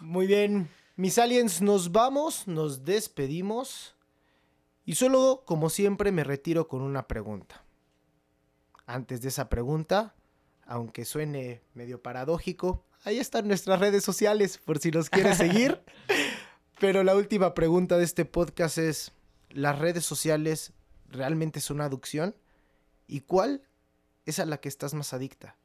Muy 0.00 0.26
bien, 0.26 0.68
mis 0.96 1.16
aliens, 1.16 1.62
nos 1.62 1.90
vamos, 1.90 2.46
nos 2.46 2.84
despedimos. 2.84 3.94
Y 4.88 4.94
solo, 4.94 5.42
como 5.44 5.68
siempre, 5.68 6.12
me 6.12 6.24
retiro 6.24 6.66
con 6.66 6.80
una 6.80 7.08
pregunta. 7.08 7.62
Antes 8.86 9.20
de 9.20 9.28
esa 9.28 9.50
pregunta, 9.50 10.14
aunque 10.64 11.04
suene 11.04 11.60
medio 11.74 12.00
paradójico, 12.00 12.86
ahí 13.04 13.18
están 13.18 13.48
nuestras 13.48 13.80
redes 13.80 14.02
sociales 14.02 14.56
por 14.56 14.78
si 14.78 14.90
nos 14.90 15.10
quieres 15.10 15.36
seguir. 15.36 15.82
Pero 16.80 17.04
la 17.04 17.14
última 17.14 17.52
pregunta 17.52 17.98
de 17.98 18.04
este 18.04 18.24
podcast 18.24 18.78
es, 18.78 19.12
¿las 19.50 19.78
redes 19.78 20.06
sociales 20.06 20.72
realmente 21.10 21.60
son 21.60 21.74
una 21.76 21.84
adicción? 21.84 22.34
¿Y 23.06 23.20
cuál 23.20 23.64
es 24.24 24.38
a 24.38 24.46
la 24.46 24.56
que 24.56 24.70
estás 24.70 24.94
más 24.94 25.12
adicta? 25.12 25.58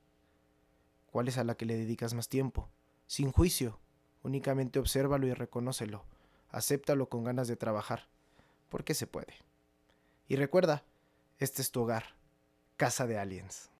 ¿Cuál 1.05 1.30
es 1.30 1.38
a 1.38 1.45
la 1.45 1.55
que 1.55 1.65
le 1.65 1.78
dedicas 1.78 2.13
más 2.13 2.28
tiempo? 2.28 2.67
Sin 3.07 3.32
juicio, 3.32 3.80
únicamente 4.21 4.80
obsérvalo 4.80 5.28
y 5.28 5.34
reconócelo. 5.34 6.03
Acéptalo 6.49 7.07
con 7.07 7.24
ganas 7.24 7.47
de 7.47 7.55
trabajar 7.55 8.09
porque 8.74 8.95
se 8.95 9.05
puede. 9.05 9.36
Y 10.28 10.36
recuerda, 10.36 10.84
este 11.38 11.61
es 11.61 11.69
tu 11.69 11.84
hogar, 11.84 12.15
Casa 12.76 13.05
de 13.05 13.19
Aliens. 13.19 13.69